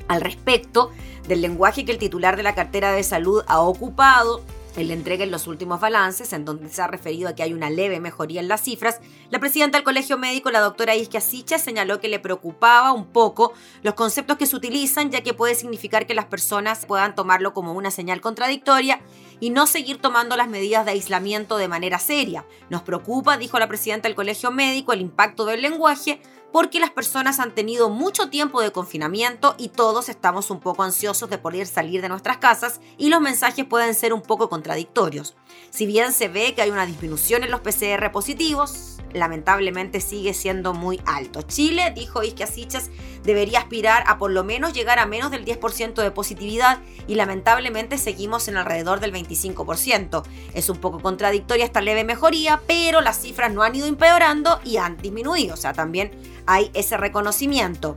Al 0.09 0.21
respecto, 0.21 0.91
del 1.31 1.43
lenguaje 1.43 1.85
que 1.85 1.93
el 1.93 1.99
titular 1.99 2.37
de 2.37 2.43
la 2.43 2.57
cartera 2.57 2.91
de 2.91 3.05
salud 3.05 3.45
ha 3.47 3.61
ocupado. 3.61 4.43
Él 4.77 4.89
le 4.89 4.95
entrega 4.95 5.23
en 5.23 5.31
los 5.31 5.47
últimos 5.47 5.81
balances, 5.81 6.33
en 6.33 6.45
donde 6.45 6.69
se 6.69 6.83
ha 6.83 6.89
referido 6.89 7.29
a 7.29 7.35
que 7.37 7.45
hay 7.45 7.53
una 7.53 7.71
leve 7.71 8.01
mejoría 8.01 8.41
en 8.41 8.49
las 8.49 8.63
cifras, 8.63 9.01
la 9.31 9.39
presidenta 9.39 9.79
del 9.79 9.85
Colegio 9.85 10.19
Médico, 10.19 10.51
la 10.51 10.61
doctora 10.61 10.97
Isquia 10.97 11.21
Sicha, 11.21 11.59
señaló 11.59 12.01
que 12.01 12.09
le 12.09 12.19
preocupaba 12.19 12.93
un 12.93 13.07
poco 13.07 13.53
los 13.83 13.95
conceptos 13.95 14.39
que 14.39 14.47
se 14.47 14.57
utilizan, 14.57 15.11
ya 15.13 15.23
que 15.23 15.35
puede 15.35 15.55
significar 15.55 16.05
que 16.07 16.15
las 16.15 16.27
personas 16.27 16.85
puedan 16.85 17.15
tomarlo 17.15 17.55
como 17.55 17.75
una 17.75 17.93
señal 17.93 18.21
contradictoria 18.21 19.01
y 19.39 19.51
no 19.51 19.69
seguir 19.69 20.01
tomando 20.01 20.37
las 20.37 20.49
medidas 20.49 20.85
de 20.85 20.93
aislamiento 20.93 21.59
de 21.59 21.69
manera 21.69 22.01
seria. 22.01 22.45
Nos 22.71 22.83
preocupa, 22.83 23.39
dijo 23.39 23.59
la 23.59 23.69
presidenta 23.69 24.09
del 24.09 24.17
Colegio 24.17 24.51
Médico, 24.51 24.93
el 24.93 25.01
impacto 25.01 25.45
del 25.47 25.63
lenguaje, 25.63 26.21
porque 26.53 26.81
las 26.81 26.91
personas 26.91 27.39
han 27.39 27.55
tenido 27.55 27.89
mucho 27.91 28.31
tiempo 28.31 28.61
de 28.61 28.73
confinamiento 28.73 29.55
y 29.59 29.69
todos 29.69 30.09
estamos 30.09 30.51
un 30.51 30.61
poco 30.61 30.83
ansiosos 30.83 31.31
de 31.31 31.39
poder 31.39 31.67
salir 31.67 32.03
de 32.03 32.09
nuestras 32.09 32.39
casas 32.39 32.81
y 32.99 33.09
los 33.09 33.21
mensajes 33.21 33.65
pueden 33.65 33.95
ser 33.95 34.13
un 34.13 34.23
poco 34.23 34.49
contradictorios. 34.49 35.37
Si 35.71 35.87
bien 35.87 36.13
se 36.13 36.29
ve 36.29 36.55
que 36.55 36.63
hay 36.63 36.71
una 36.71 36.87
disminución 36.87 37.45
en 37.45 37.51
los 37.51 37.61
PCR 37.61 38.11
positivos, 38.13 39.00
lamentablemente 39.13 40.01
sigue 40.01 40.35
siendo 40.35 40.75
muy 40.75 41.01
alto. 41.07 41.43
Chile, 41.43 41.93
dijo 41.95 42.23
Isque 42.23 42.45
Asichas, 42.45 42.91
debería 43.23 43.61
aspirar 43.61 44.05
a 44.07 44.19
por 44.19 44.31
lo 44.31 44.45
menos 44.45 44.73
llegar 44.73 44.99
a 44.99 45.07
menos 45.07 45.31
del 45.31 45.45
10% 45.45 45.95
de 46.03 46.11
positividad 46.11 46.79
y 47.07 47.15
lamentablemente 47.15 47.99
seguimos 47.99 48.49
en 48.49 48.57
alrededor 48.57 49.01
del 49.01 49.13
25%. 49.13 50.23
Es 50.55 50.69
un 50.69 50.79
poco 50.79 51.01
contradictoria 51.01 51.65
esta 51.65 51.81
leve 51.81 52.05
mejoría, 52.05 52.61
pero 52.67 53.01
las 53.01 53.21
cifras 53.21 53.53
no 53.53 53.63
han 53.63 53.75
ido 53.75 53.87
empeorando 53.87 54.61
y 54.65 54.77
han 54.77 54.97
disminuido, 54.97 55.55
o 55.55 55.59
sea, 55.59 55.73
también 55.73 56.11
hay 56.47 56.71
ese 56.75 56.97
reconocimiento. 56.97 57.97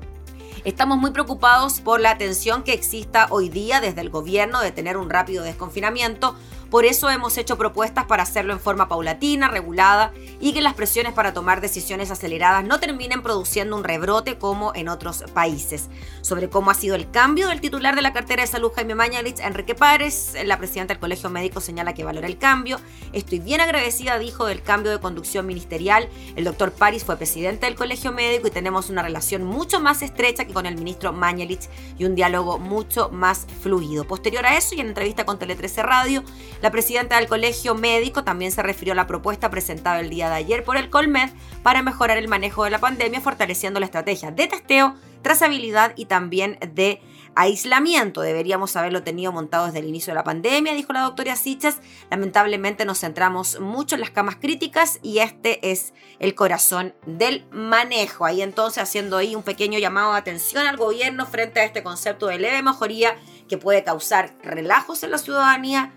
Estamos 0.64 0.98
muy 0.98 1.12
preocupados 1.12 1.82
por 1.82 2.00
la 2.00 2.12
atención 2.12 2.64
que 2.64 2.72
exista 2.72 3.28
hoy 3.32 3.50
día 3.50 3.82
desde 3.82 4.00
el 4.00 4.10
gobierno 4.10 4.62
de 4.62 4.72
tener 4.72 4.96
un 4.96 5.10
rápido 5.10 5.44
desconfinamiento 5.44 6.38
por 6.74 6.86
eso 6.86 7.08
hemos 7.12 7.38
hecho 7.38 7.56
propuestas 7.56 8.06
para 8.06 8.24
hacerlo 8.24 8.52
en 8.52 8.60
forma 8.60 8.88
paulatina, 8.88 9.48
regulada 9.48 10.12
y 10.40 10.54
que 10.54 10.62
las 10.64 10.74
presiones 10.74 11.14
para 11.14 11.32
tomar 11.32 11.62
decisiones 11.62 12.10
aceleradas 12.10 12.66
no 12.66 12.80
terminen 12.80 13.22
produciendo 13.22 13.76
un 13.76 13.84
rebrote 13.84 14.40
como 14.40 14.74
en 14.74 14.90
otros 14.90 15.24
países. 15.36 15.88
Sobre 16.22 16.50
cómo 16.50 16.72
ha 16.72 16.74
sido 16.74 16.96
el 16.96 17.12
cambio 17.12 17.50
del 17.50 17.62
titular 17.62 17.96
de 17.96 18.02
la 18.02 18.12
cartera 18.12 18.42
de 18.42 18.48
salud 18.48 18.72
Jaime 18.74 18.96
Mañalich, 18.96 19.40
Enrique 19.40 19.76
Párez, 19.76 20.34
la 20.46 20.58
presidenta 20.58 20.96
del 20.96 21.00
Colegio 21.00 21.30
Médico 21.30 21.62
señala 21.62 21.94
que 21.94 22.04
valora 22.04 22.26
el 22.26 22.40
cambio. 22.40 22.80
Estoy 23.12 23.38
bien 23.38 23.62
agradecida, 23.62 24.18
dijo, 24.18 24.48
del 24.48 24.64
cambio 24.64 24.92
de 24.92 25.00
conducción 25.00 25.46
ministerial. 25.46 26.10
El 26.36 26.44
doctor 26.44 26.72
Párez 26.72 27.04
fue 27.04 27.18
presidente 27.18 27.68
del 27.68 27.76
Colegio 27.76 28.12
Médico 28.12 28.48
y 28.48 28.52
tenemos 28.52 28.90
una 28.90 29.04
relación 29.04 29.44
mucho 29.44 29.80
más 29.80 30.02
estrecha 30.02 30.46
que 30.46 30.54
con 30.54 30.66
el 30.66 30.76
ministro 30.76 31.14
Mañalich 31.14 31.70
y 32.00 32.06
un 32.06 32.16
diálogo 32.16 32.58
mucho 32.58 33.10
más 33.10 33.46
fluido. 33.62 34.08
Posterior 34.08 34.44
a 34.48 34.58
eso 34.58 34.74
y 34.74 34.80
en 34.80 34.88
entrevista 34.88 35.24
con 35.24 35.38
Tele 35.38 35.56
13 35.56 35.84
Radio, 35.84 36.24
la 36.64 36.72
presidenta 36.72 37.18
del 37.18 37.28
Colegio 37.28 37.76
Médico 37.76 38.24
también 38.24 38.54
se 38.54 38.64
refirió 38.64 38.94
a 38.94 38.96
la 38.96 39.06
propuesta 39.06 39.50
presentada 39.50 40.00
el 40.00 40.10
día 40.10 40.30
de 40.30 40.36
ayer 40.36 40.64
por 40.64 40.78
el 40.78 40.90
Colmed 40.90 41.30
para 41.62 41.82
mejorar 41.82 42.18
el 42.18 42.30
manejo 42.30 42.64
de 42.64 42.70
la 42.70 42.80
pandemia, 42.80 43.20
fortaleciendo 43.20 43.82
la 43.82 43.86
estrategia 43.86 44.32
de 44.32 44.48
testeo, 44.48 44.96
trazabilidad 45.22 45.92
y 45.98 46.06
también 46.06 46.58
de 46.74 47.02
aislamiento. 47.36 48.22
Deberíamos 48.22 48.78
haberlo 48.78 49.04
tenido 49.04 49.34
montado 49.34 49.66
desde 49.66 49.80
el 49.80 49.90
inicio 49.90 50.12
de 50.12 50.16
la 50.16 50.24
pandemia, 50.24 50.74
dijo 50.74 50.94
la 50.94 51.02
doctora 51.02 51.36
Sichas. 51.36 51.80
Lamentablemente 52.10 52.86
nos 52.86 53.02
centramos 53.02 53.60
mucho 53.60 53.96
en 53.96 54.02
las 54.02 54.12
camas 54.12 54.38
críticas 54.38 55.00
y 55.04 55.20
este 55.20 55.70
es 55.70 55.94
el 56.20 56.34
corazón 56.34 56.96
del 57.06 57.46
manejo. 57.52 58.24
Ahí 58.24 58.42
entonces 58.42 58.82
haciendo 58.82 59.18
ahí 59.18 59.36
un 59.36 59.44
pequeño 59.44 59.80
llamado 59.80 60.14
de 60.14 60.20
atención 60.20 60.66
al 60.66 60.78
gobierno 60.78 61.26
frente 61.26 61.60
a 61.60 61.66
este 61.66 61.84
concepto 61.84 62.28
de 62.28 62.40
leve 62.40 62.62
mejoría 62.62 63.18
que 63.50 63.58
puede 63.58 63.84
causar 63.84 64.34
relajos 64.42 65.04
en 65.04 65.12
la 65.12 65.18
ciudadanía 65.18 65.92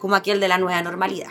como 0.00 0.16
aquel 0.16 0.40
de 0.40 0.48
la 0.48 0.58
nueva 0.58 0.82
normalidad. 0.82 1.30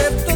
acepto. 0.00 0.29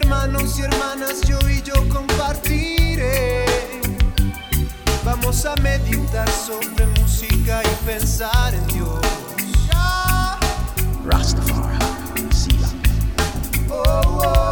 hermanos 0.00 0.58
y 0.58 0.62
hermanas, 0.62 1.20
yo 1.22 1.38
y 1.48 1.62
yo 1.62 1.74
compartiré. 1.88 3.44
Vamos 5.04 5.44
a 5.44 5.54
meditar 5.56 6.28
sobre 6.30 6.86
música 7.00 7.62
y 7.64 7.86
pensar 7.86 8.54
en 8.54 8.66
Dios. 8.68 9.00
Rastafari, 11.04 12.28
sí. 12.32 12.50
oh, 13.70 14.22
oh. 14.24 14.49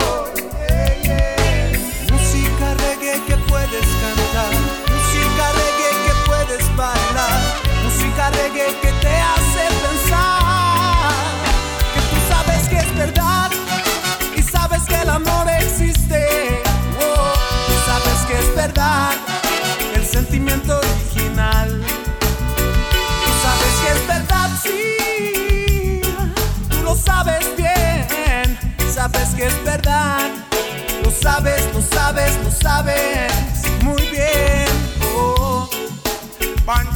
Sabes, 31.13 32.37
lo 32.43 32.51
sabes 32.51 33.63
muy 33.85 34.03
bien. 34.11 34.67
Oh. 35.15 35.69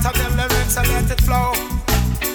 to 0.03 0.11
tell 0.12 0.30
them 0.32 0.51
it's 0.61 0.76
a 0.76 0.82
let 0.82 1.11
it 1.11 1.20
flow. 1.22 1.53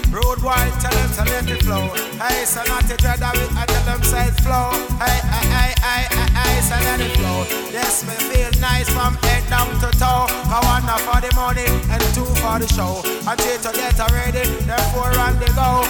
Road 0.09 0.41
wide, 0.41 0.71
tell 0.79 0.91
them 0.91 1.11
to 1.11 1.23
let 1.31 1.49
it 1.49 1.61
flow. 1.63 1.89
Hey, 2.23 2.45
so 2.45 2.63
not 2.63 2.87
dread 2.95 3.21
of 3.21 3.35
it, 3.35 3.51
I 3.55 3.65
tell 3.65 3.83
them 3.83 4.01
say 4.03 4.27
it 4.27 4.39
flow. 4.41 4.71
Hey, 4.97 5.19
hey, 5.27 5.47
hey, 5.51 5.73
hey, 5.83 6.03
hey, 6.09 6.29
hey, 6.39 6.61
so 6.61 6.75
let 6.87 7.01
it 7.01 7.11
flow. 7.17 7.43
Yes, 7.71 8.05
me 8.07 8.15
feel 8.31 8.51
nice 8.61 8.89
from 8.89 9.15
head 9.27 9.43
down 9.49 9.67
to 9.81 9.91
toe. 9.99 10.27
I 10.47 10.57
one 10.71 10.87
for 11.03 11.19
the 11.19 11.35
money 11.35 11.67
and 11.91 12.01
two 12.15 12.25
for 12.39 12.59
the 12.59 12.67
show. 12.71 13.01
I 13.27 13.35
to 13.63 13.71
get 13.75 13.99
on 15.19 15.37
the 15.39 15.51
go. 15.51 15.83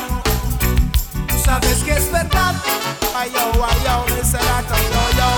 Sabes 1.38 1.84
que 1.84 1.94
es 1.94 2.10
verdad. 2.12 2.97
Ay, 3.20 3.32
yo, 3.34 3.50
ay, 3.66 3.78
yo, 3.82 4.06
me 4.14 4.22
say 4.22 4.38
that, 4.38 4.62
yo, 4.70 5.04
yo. 5.18 5.30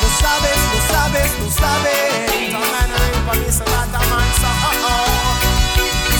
No 0.00 0.08
sabes, 0.24 0.60
no 0.72 0.78
sabes, 0.88 1.30
no 1.36 1.48
sabes. 1.52 2.48
Don't 2.48 2.64
man, 2.64 2.88
I 2.88 3.36
me 3.36 3.50
say 3.52 3.68
that, 3.68 3.92
man, 3.92 4.30
so, 4.40 4.48
oh, 4.48 4.88
oh. 4.88 5.28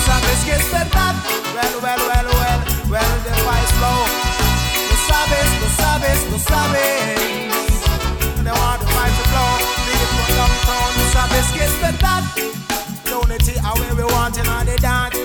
Sabes 0.05 0.45
que 0.45 0.53
es 0.53 0.69
verdad. 0.71 1.17
Well, 1.57 1.81
well, 1.81 2.03
well, 2.05 2.29
well, 2.37 2.61
well, 2.93 3.15
the 3.25 3.33
fight 3.49 3.71
flow. 3.81 4.01
No 4.77 4.97
sabes, 5.09 5.49
no 5.57 5.69
sabes, 5.81 6.21
no 6.29 6.37
sabes. 6.37 7.17
They 8.45 8.53
want 8.53 8.81
the 8.85 8.89
fight 8.93 9.15
to 9.17 9.25
flow. 9.33 9.53
People 9.89 10.21
downtown, 10.37 10.91
no 11.01 11.05
sabes 11.17 11.47
que 11.57 11.65
es 11.65 11.75
verdad. 11.81 12.23
Unity 13.09 13.57
are 13.65 13.73
where 13.81 13.95
we 13.97 14.05
want 14.13 14.37
in 14.37 14.47
all 14.47 14.67
the 14.67 14.77
dance. 14.85 15.17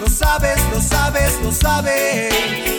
No 0.00 0.08
sabes, 0.10 0.58
no 0.74 0.80
sabes, 0.82 1.38
no 1.44 1.52
sabes. 1.52 2.73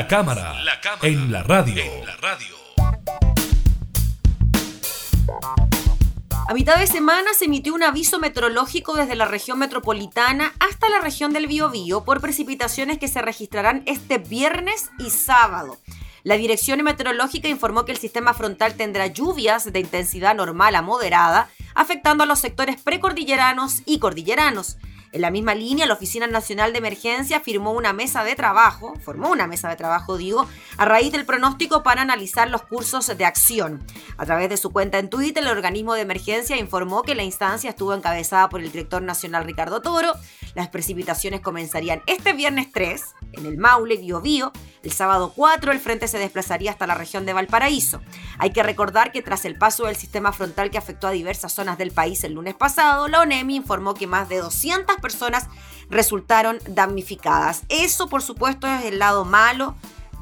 La 0.00 0.08
cámara, 0.08 0.54
en, 1.02 1.30
la 1.30 1.42
radio. 1.42 1.84
A 6.48 6.54
mitad 6.54 6.78
de 6.78 6.86
semana 6.86 7.34
se 7.34 7.44
emitió 7.44 7.74
un 7.74 7.82
aviso 7.82 8.18
meteorológico 8.18 8.94
desde 8.94 9.14
la 9.14 9.26
región 9.26 9.58
metropolitana 9.58 10.54
hasta 10.58 10.88
la 10.88 11.00
región 11.00 11.34
del 11.34 11.46
Biobío 11.46 12.02
por 12.02 12.22
precipitaciones 12.22 12.96
que 12.96 13.08
se 13.08 13.20
registrarán 13.20 13.82
este 13.84 14.16
viernes 14.16 14.90
y 14.98 15.10
sábado. 15.10 15.76
La 16.22 16.38
Dirección 16.38 16.82
Meteorológica 16.82 17.48
informó 17.48 17.84
que 17.84 17.92
el 17.92 17.98
sistema 17.98 18.32
frontal 18.32 18.76
tendrá 18.76 19.06
lluvias 19.06 19.70
de 19.70 19.80
intensidad 19.80 20.34
normal 20.34 20.76
a 20.76 20.82
moderada, 20.82 21.50
afectando 21.74 22.24
a 22.24 22.26
los 22.26 22.38
sectores 22.38 22.80
precordilleranos 22.80 23.82
y 23.84 23.98
cordilleranos. 23.98 24.78
En 25.12 25.22
la 25.22 25.32
misma 25.32 25.56
línea, 25.56 25.86
la 25.86 25.94
Oficina 25.94 26.28
Nacional 26.28 26.72
de 26.72 26.78
Emergencia 26.78 27.40
firmó 27.40 27.72
una 27.72 27.92
mesa 27.92 28.22
de 28.22 28.36
trabajo, 28.36 28.94
formó 29.02 29.30
una 29.30 29.48
mesa 29.48 29.68
de 29.68 29.74
trabajo, 29.74 30.16
digo, 30.16 30.46
a 30.76 30.84
raíz 30.84 31.10
del 31.10 31.26
pronóstico 31.26 31.82
para 31.82 32.02
analizar 32.02 32.48
los 32.48 32.62
cursos 32.62 33.06
de 33.06 33.24
acción. 33.24 33.84
A 34.18 34.24
través 34.24 34.48
de 34.48 34.56
su 34.56 34.70
cuenta 34.70 35.00
en 35.00 35.10
Twitter, 35.10 35.42
el 35.42 35.50
organismo 35.50 35.94
de 35.94 36.02
emergencia 36.02 36.56
informó 36.56 37.02
que 37.02 37.16
la 37.16 37.24
instancia 37.24 37.70
estuvo 37.70 37.92
encabezada 37.92 38.48
por 38.48 38.60
el 38.60 38.70
director 38.70 39.02
nacional 39.02 39.44
Ricardo 39.44 39.82
Toro. 39.82 40.12
Las 40.54 40.68
precipitaciones 40.68 41.40
comenzarían 41.40 42.02
este 42.06 42.32
viernes 42.32 42.70
3 42.72 43.02
en 43.32 43.46
el 43.46 43.58
Maule, 43.58 43.96
Biobío. 43.96 44.52
El 44.82 44.92
sábado 44.92 45.32
4 45.36 45.72
el 45.72 45.80
frente 45.80 46.08
se 46.08 46.18
desplazaría 46.18 46.70
hasta 46.70 46.86
la 46.86 46.94
región 46.94 47.26
de 47.26 47.34
Valparaíso. 47.34 48.00
Hay 48.38 48.50
que 48.50 48.62
recordar 48.62 49.12
que 49.12 49.22
tras 49.22 49.44
el 49.44 49.58
paso 49.58 49.84
del 49.84 49.96
sistema 49.96 50.32
frontal 50.32 50.70
que 50.70 50.78
afectó 50.78 51.06
a 51.06 51.10
diversas 51.10 51.52
zonas 51.52 51.76
del 51.76 51.90
país 51.90 52.24
el 52.24 52.32
lunes 52.32 52.54
pasado, 52.54 53.06
la 53.08 53.20
ONEMI 53.20 53.56
informó 53.56 53.92
que 53.92 54.06
más 54.06 54.28
de 54.28 54.38
200 54.38 54.96
personas 55.00 55.48
resultaron 55.88 56.58
damnificadas. 56.68 57.62
Eso, 57.68 58.08
por 58.08 58.22
supuesto, 58.22 58.66
es 58.66 58.84
el 58.84 58.98
lado 58.98 59.24
malo 59.24 59.74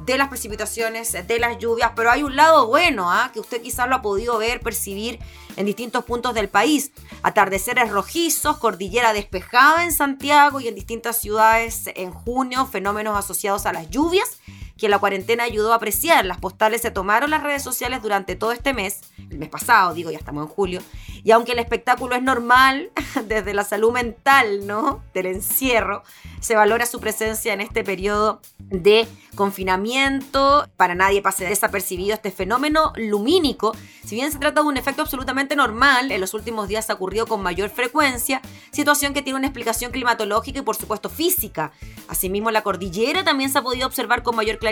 de 0.05 0.17
las 0.17 0.29
precipitaciones, 0.29 1.13
de 1.13 1.39
las 1.39 1.59
lluvias, 1.59 1.93
pero 1.95 2.11
hay 2.11 2.23
un 2.23 2.37
lado 2.37 2.67
bueno, 2.67 3.11
¿ah? 3.11 3.31
que 3.33 3.41
usted 3.41 3.61
quizás 3.61 3.89
lo 3.89 3.97
ha 3.97 4.03
podido 4.03 4.39
ver, 4.39 4.61
percibir 4.61 5.19
en 5.57 5.67
distintos 5.67 6.05
puntos 6.05 6.35
del 6.35 6.49
país. 6.49 6.93
Atardeceres 7.23 7.91
rojizos, 7.91 8.59
cordillera 8.59 9.13
despejada 9.13 9.85
en 9.85 9.93
Santiago 9.93 10.61
y 10.61 10.69
en 10.69 10.75
distintas 10.75 11.21
ciudades 11.21 11.91
en 11.95 12.13
junio, 12.13 12.65
fenómenos 12.67 13.19
asociados 13.19 13.67
a 13.67 13.73
las 13.73 13.91
lluvias 13.91 14.39
que 14.79 14.89
la 14.89 14.99
cuarentena 14.99 15.45
ayudó 15.45 15.73
a 15.73 15.77
apreciar. 15.77 16.25
Las 16.25 16.39
postales 16.39 16.81
se 16.81 16.91
tomaron 16.91 17.31
las 17.31 17.43
redes 17.43 17.63
sociales 17.63 18.01
durante 18.01 18.37
todo 18.37 18.53
este 18.53 18.73
mes, 18.73 19.01
el 19.31 19.39
mes 19.39 19.49
pasado, 19.49 19.93
digo, 19.93 20.11
ya 20.11 20.19
estamos 20.19 20.47
en 20.47 20.49
julio, 20.49 20.81
y 21.25 21.33
aunque 21.33 21.53
el 21.53 21.59
espectáculo 21.59 22.15
es 22.15 22.23
normal, 22.23 22.91
desde 23.27 23.55
la 23.55 23.65
salud 23.65 23.93
mental, 23.93 24.67
¿no? 24.67 25.03
Del 25.13 25.27
encierro, 25.27 26.03
se 26.41 26.55
valora 26.55 26.87
su 26.87 27.01
presencia 27.01 27.53
en 27.53 27.61
este 27.61 27.85
periodo 27.85 28.41
de 28.59 29.09
confinamiento. 29.35 30.69
Para 30.77 30.95
nadie 30.95 31.23
pase 31.23 31.45
desapercibido 31.45 32.15
este 32.15 32.31
fenómeno 32.31 32.93
lumínico. 32.97 33.75
Si 34.05 34.15
bien 34.15 34.33
se 34.33 34.39
trata 34.39 34.63
de 34.63 34.69
un 34.69 34.77
efecto 34.77 35.03
absolutamente 35.03 35.55
normal, 35.57 36.11
en 36.13 36.21
los 36.21 36.35
últimos 36.35 36.69
días 36.69 36.89
ha 36.89 36.95
ocurrido 36.95 37.27
con 37.27 37.43
mayor 37.43 37.69
frecuencia, 37.69 38.41
situación 38.71 39.13
que 39.13 39.23
tiene 39.23 39.39
una 39.39 39.49
explicación 39.49 39.93
climatológica 39.93 40.61
y 40.61 40.63
por 40.63 40.77
supuesto 40.77 41.11
física. 41.11 41.73
Asimismo, 42.09 42.51
la 42.51 42.63
cordillera 42.63 43.25
también 43.25 43.51
se 43.51 43.59
ha 43.59 43.63
podido 43.63 43.87
observar 43.87 44.23
con 44.23 44.37
mayor 44.37 44.59
claridad 44.59 44.68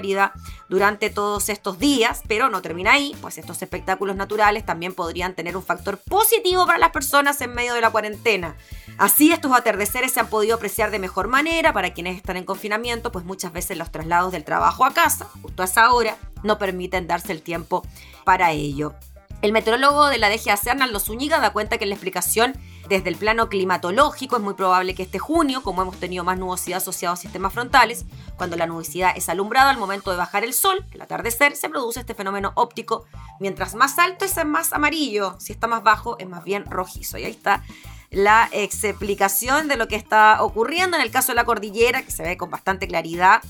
durante 0.69 1.11
todos 1.11 1.49
estos 1.49 1.79
días, 1.79 2.23
pero 2.27 2.49
no 2.49 2.63
termina 2.63 2.93
ahí, 2.93 3.17
pues 3.21 3.39
estos 3.39 3.63
espectáculos 3.63 4.17
naturales 4.17 4.65
también 4.67 4.95
podrían 4.95 5.35
tener 5.35 5.57
un 5.57 5.63
factor 5.63 5.99
positivo 5.99 6.67
para 6.67 6.79
las 6.79 6.91
personas 6.91 7.41
en 7.41 7.55
medio 7.55 7.75
de 7.75 7.81
la 7.81 7.91
cuarentena. 7.91 8.57
Así 8.99 9.33
estos 9.33 9.53
atardeceres 9.53 10.13
se 10.13 10.21
han 10.21 10.29
podido 10.29 10.57
apreciar 10.57 10.91
de 10.91 10.99
mejor 10.99 11.29
manera 11.29 11.73
para 11.73 11.93
quienes 11.93 12.17
están 12.17 12.37
en 12.37 12.45
confinamiento, 12.45 13.13
pues 13.13 13.25
muchas 13.25 13.53
veces 13.53 13.77
los 13.77 13.93
traslados 13.93 14.33
del 14.33 14.45
trabajo 14.45 14.85
a 14.85 14.95
casa, 14.95 15.27
justo 15.43 15.63
a 15.63 15.67
esa 15.67 15.93
hora, 15.93 16.17
no 16.43 16.59
permiten 16.59 17.07
darse 17.07 17.33
el 17.33 17.43
tiempo 17.43 17.87
para 18.25 18.53
ello. 18.53 18.95
El 19.43 19.53
meteorólogo 19.53 20.07
de 20.09 20.19
la 20.19 20.31
DGAC, 20.31 20.67
Arnaldo 20.67 20.99
Zúñiga, 20.99 21.41
da 21.41 21.53
cuenta 21.53 21.79
que 21.79 21.87
la 21.87 21.95
explicación 21.95 22.55
desde 22.89 23.09
el 23.09 23.17
plano 23.17 23.49
climatológico 23.49 24.37
es 24.37 24.43
muy 24.43 24.55
probable 24.55 24.95
que 24.95 25.03
este 25.03 25.19
junio, 25.19 25.63
como 25.63 25.83
hemos 25.83 25.99
tenido 25.99 26.25
más 26.25 26.39
nubosidad 26.39 26.79
asociada 26.79 27.15
a 27.15 27.17
sistemas 27.17 27.53
frontales, 27.53 28.05
cuando 28.37 28.57
la 28.57 28.67
nubosidad 28.67 29.17
es 29.17 29.29
alumbrada 29.29 29.71
al 29.71 29.79
momento 29.79 30.11
de 30.11 30.17
bajar 30.17 30.45
el 30.45 30.55
sol, 30.55 30.85
el 30.93 31.03
atardecer, 31.03 31.57
se 31.57 31.69
produce 31.69 32.01
este 32.01 32.15
fenómeno 32.15 32.53
óptico. 32.55 33.07
Mientras 33.41 33.75
más 33.75 33.99
alto 33.99 34.25
es 34.25 34.45
más 34.45 34.73
amarillo, 34.73 35.37
si 35.39 35.53
está 35.53 35.67
más 35.67 35.83
bajo 35.83 36.17
es 36.19 36.29
más 36.29 36.45
bien 36.45 36.65
rojizo. 36.67 37.19
Y 37.19 37.25
ahí 37.25 37.33
está 37.33 37.63
la 38.11 38.49
explicación 38.53 39.69
de 39.69 39.77
lo 39.77 39.89
que 39.89 39.97
está 39.97 40.43
ocurriendo 40.43 40.97
en 40.97 41.03
el 41.03 41.11
caso 41.11 41.33
de 41.33 41.37
la 41.37 41.45
cordillera, 41.45 42.03
que 42.03 42.11
se 42.11 42.23
ve 42.23 42.37
con 42.37 42.51
bastante 42.51 42.87
claridad. 42.87 43.43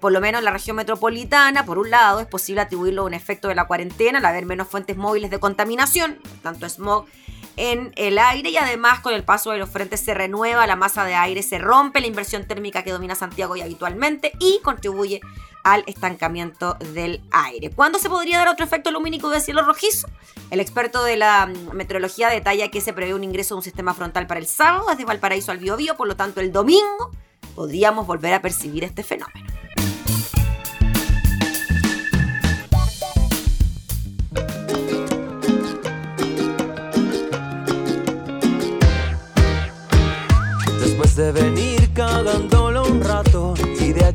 Por 0.00 0.12
lo 0.12 0.20
menos 0.20 0.40
en 0.40 0.44
la 0.44 0.50
región 0.50 0.76
metropolitana, 0.76 1.64
por 1.64 1.78
un 1.78 1.90
lado, 1.90 2.20
es 2.20 2.26
posible 2.26 2.60
atribuirlo 2.60 3.02
a 3.02 3.04
un 3.06 3.14
efecto 3.14 3.48
de 3.48 3.54
la 3.54 3.66
cuarentena, 3.66 4.18
al 4.18 4.24
haber 4.24 4.46
menos 4.46 4.68
fuentes 4.68 4.96
móviles 4.96 5.30
de 5.30 5.38
contaminación, 5.38 6.18
tanto 6.42 6.68
smog 6.68 7.06
en 7.56 7.92
el 7.96 8.18
aire 8.18 8.50
y 8.50 8.56
además 8.56 9.00
con 9.00 9.14
el 9.14 9.24
paso 9.24 9.50
de 9.50 9.58
los 9.58 9.68
frentes 9.68 10.00
se 10.00 10.14
renueva, 10.14 10.66
la 10.66 10.76
masa 10.76 11.04
de 11.04 11.14
aire 11.14 11.42
se 11.42 11.58
rompe, 11.58 12.00
la 12.00 12.06
inversión 12.06 12.46
térmica 12.46 12.82
que 12.82 12.92
domina 12.92 13.14
Santiago 13.14 13.56
y 13.56 13.60
habitualmente 13.60 14.32
y 14.38 14.60
contribuye 14.62 15.20
al 15.64 15.84
estancamiento 15.86 16.74
del 16.92 17.22
aire. 17.30 17.70
¿Cuándo 17.70 17.98
se 17.98 18.08
podría 18.08 18.38
dar 18.38 18.48
otro 18.48 18.64
efecto 18.64 18.90
lumínico 18.90 19.30
de 19.30 19.40
cielo 19.40 19.62
rojizo? 19.62 20.08
El 20.50 20.60
experto 20.60 21.04
de 21.04 21.16
la 21.16 21.46
mm, 21.46 21.74
meteorología 21.74 22.28
detalla 22.28 22.70
que 22.70 22.80
se 22.80 22.92
prevé 22.92 23.14
un 23.14 23.24
ingreso 23.24 23.54
de 23.54 23.58
un 23.58 23.64
sistema 23.64 23.94
frontal 23.94 24.26
para 24.26 24.40
el 24.40 24.46
sábado 24.46 24.86
desde 24.88 25.04
Valparaíso 25.04 25.52
al 25.52 25.58
Biobío, 25.58 25.96
por 25.96 26.08
lo 26.08 26.16
tanto 26.16 26.40
el 26.40 26.52
domingo 26.52 27.10
podríamos 27.54 28.06
volver 28.06 28.34
a 28.34 28.42
percibir 28.42 28.82
este 28.84 29.02
fenómeno. 29.02 29.61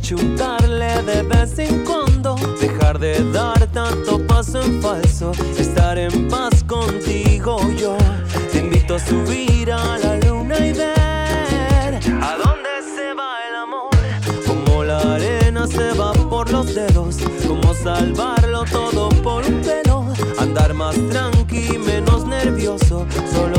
Achuntarle 0.07 1.03
de 1.03 1.21
vez 1.23 1.59
en 1.59 1.83
cuando, 1.83 2.37
dejar 2.61 2.97
de 2.97 3.29
dar 3.33 3.67
tanto 3.73 4.25
paso 4.25 4.61
en 4.61 4.81
falso, 4.81 5.33
estar 5.59 5.97
en 5.97 6.29
paz 6.29 6.63
contigo 6.63 7.59
yo. 7.77 7.97
Te 8.53 8.59
invito 8.59 8.95
a 8.95 8.99
subir 8.99 9.69
a 9.69 9.97
la 9.97 10.15
luna 10.25 10.59
y 10.59 10.71
ver 10.71 11.99
a 12.21 12.37
dónde 12.41 12.69
se 12.95 13.13
va 13.15 13.31
el 13.49 13.55
amor, 13.57 13.89
como 14.47 14.85
la 14.85 14.99
arena 15.15 15.67
se 15.67 15.91
va 15.91 16.13
por 16.13 16.49
los 16.51 16.73
dedos, 16.73 17.17
como 17.45 17.73
salvarlo 17.73 18.63
todo 18.63 19.09
por 19.09 19.43
un 19.43 19.61
pelo. 19.61 20.05
Andar 20.39 20.73
más 20.73 20.95
tranqui, 21.09 21.77
menos 21.79 22.25
nervioso, 22.25 23.05
solo 23.33 23.56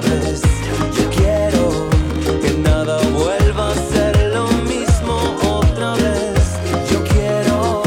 vez. 0.00 0.42
Yo 0.96 1.10
quiero 1.10 1.88
que 2.40 2.52
nada 2.58 2.98
vuelva 3.12 3.70
a 3.70 3.74
ser 3.74 4.32
lo 4.32 4.46
mismo 4.64 5.36
otra 5.42 5.94
vez. 5.94 6.58
Yo 6.90 7.02
quiero. 7.04 7.82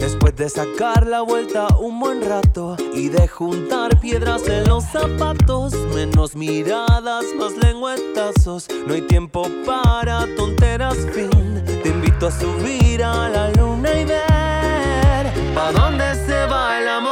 Después 0.00 0.36
de 0.36 0.48
sacar 0.48 1.06
la 1.06 1.22
vuelta 1.22 1.68
un 1.78 1.98
buen 2.00 2.22
rato 2.22 2.76
y 2.94 3.08
de 3.08 3.28
juntar 3.28 3.98
piedras 4.00 4.46
en 4.48 4.68
los 4.68 4.84
zapatos, 4.84 5.74
menos 5.94 6.36
miradas, 6.36 7.24
más 7.38 7.56
lengüetazos. 7.56 8.68
No 8.86 8.94
hay 8.94 9.02
tiempo 9.02 9.48
para 9.64 10.26
tonteras, 10.36 10.96
fin. 11.12 11.62
Te 11.82 11.88
invito 11.88 12.26
a 12.28 12.30
subir 12.30 13.02
a 13.02 13.28
la 13.28 13.50
luna 13.52 14.00
y 14.00 14.04
ver 14.04 14.26
dónde 15.72 16.14
se 16.26 16.46
va 16.46 16.78
el 16.80 16.88
amor. 16.88 17.05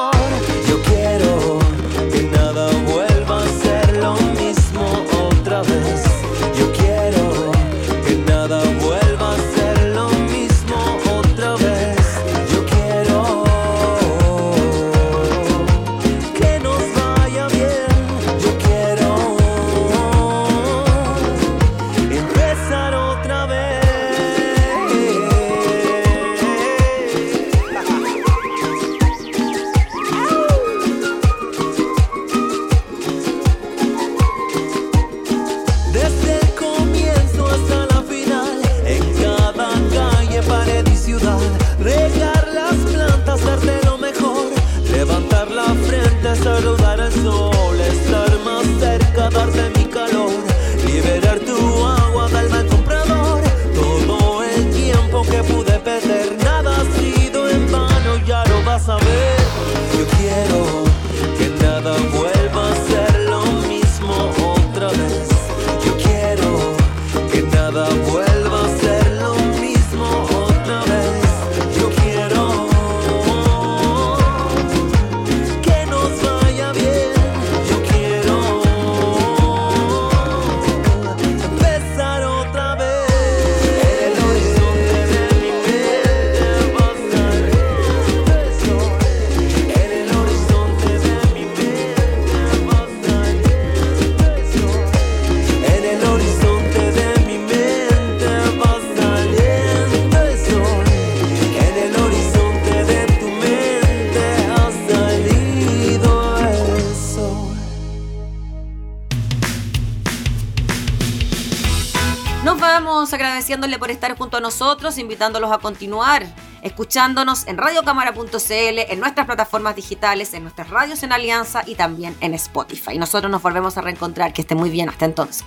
Por 113.78 113.90
estar 113.90 114.16
junto 114.16 114.36
a 114.36 114.40
nosotros, 114.40 114.98
invitándolos 114.98 115.50
a 115.52 115.58
continuar 115.58 116.26
escuchándonos 116.64 117.46
en 117.46 117.58
radiocámara.cl, 117.58 118.78
en 118.88 118.98
nuestras 118.98 119.26
plataformas 119.26 119.76
digitales, 119.76 120.32
en 120.34 120.42
nuestras 120.42 120.70
radios 120.70 121.02
en 121.02 121.12
Alianza 121.12 121.62
y 121.66 121.74
también 121.74 122.16
en 122.20 122.34
Spotify. 122.34 122.98
Nosotros 122.98 123.30
nos 123.30 123.42
volvemos 123.42 123.76
a 123.76 123.82
reencontrar. 123.82 124.32
Que 124.32 124.42
esté 124.42 124.54
muy 124.54 124.70
bien. 124.70 124.88
Hasta 124.88 125.04
entonces. 125.04 125.44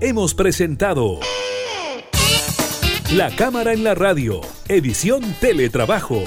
Hemos 0.00 0.34
presentado 0.34 1.18
La 3.10 3.34
Cámara 3.34 3.72
en 3.72 3.82
la 3.82 3.96
Radio, 3.96 4.40
edición 4.68 5.34
Teletrabajo. 5.40 6.22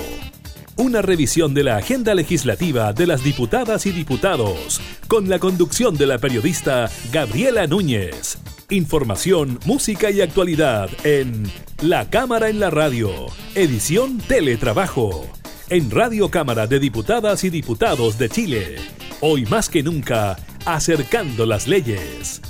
Una 0.77 1.01
revisión 1.01 1.53
de 1.53 1.63
la 1.63 1.77
agenda 1.77 2.15
legislativa 2.15 2.93
de 2.93 3.05
las 3.05 3.23
diputadas 3.23 3.85
y 3.85 3.91
diputados, 3.91 4.79
con 5.07 5.29
la 5.29 5.37
conducción 5.37 5.97
de 5.97 6.07
la 6.07 6.17
periodista 6.17 6.89
Gabriela 7.11 7.67
Núñez. 7.67 8.37
Información, 8.69 9.59
música 9.65 10.09
y 10.11 10.21
actualidad 10.21 10.89
en 11.03 11.43
La 11.81 12.09
Cámara 12.09 12.49
en 12.49 12.59
la 12.59 12.69
Radio, 12.69 13.11
edición 13.53 14.17
Teletrabajo. 14.19 15.27
En 15.69 15.91
Radio 15.91 16.29
Cámara 16.29 16.67
de 16.67 16.79
Diputadas 16.79 17.43
y 17.43 17.49
Diputados 17.49 18.17
de 18.17 18.29
Chile. 18.29 18.75
Hoy 19.19 19.45
más 19.45 19.69
que 19.69 19.83
nunca, 19.83 20.37
acercando 20.65 21.45
las 21.45 21.67
leyes. 21.67 22.41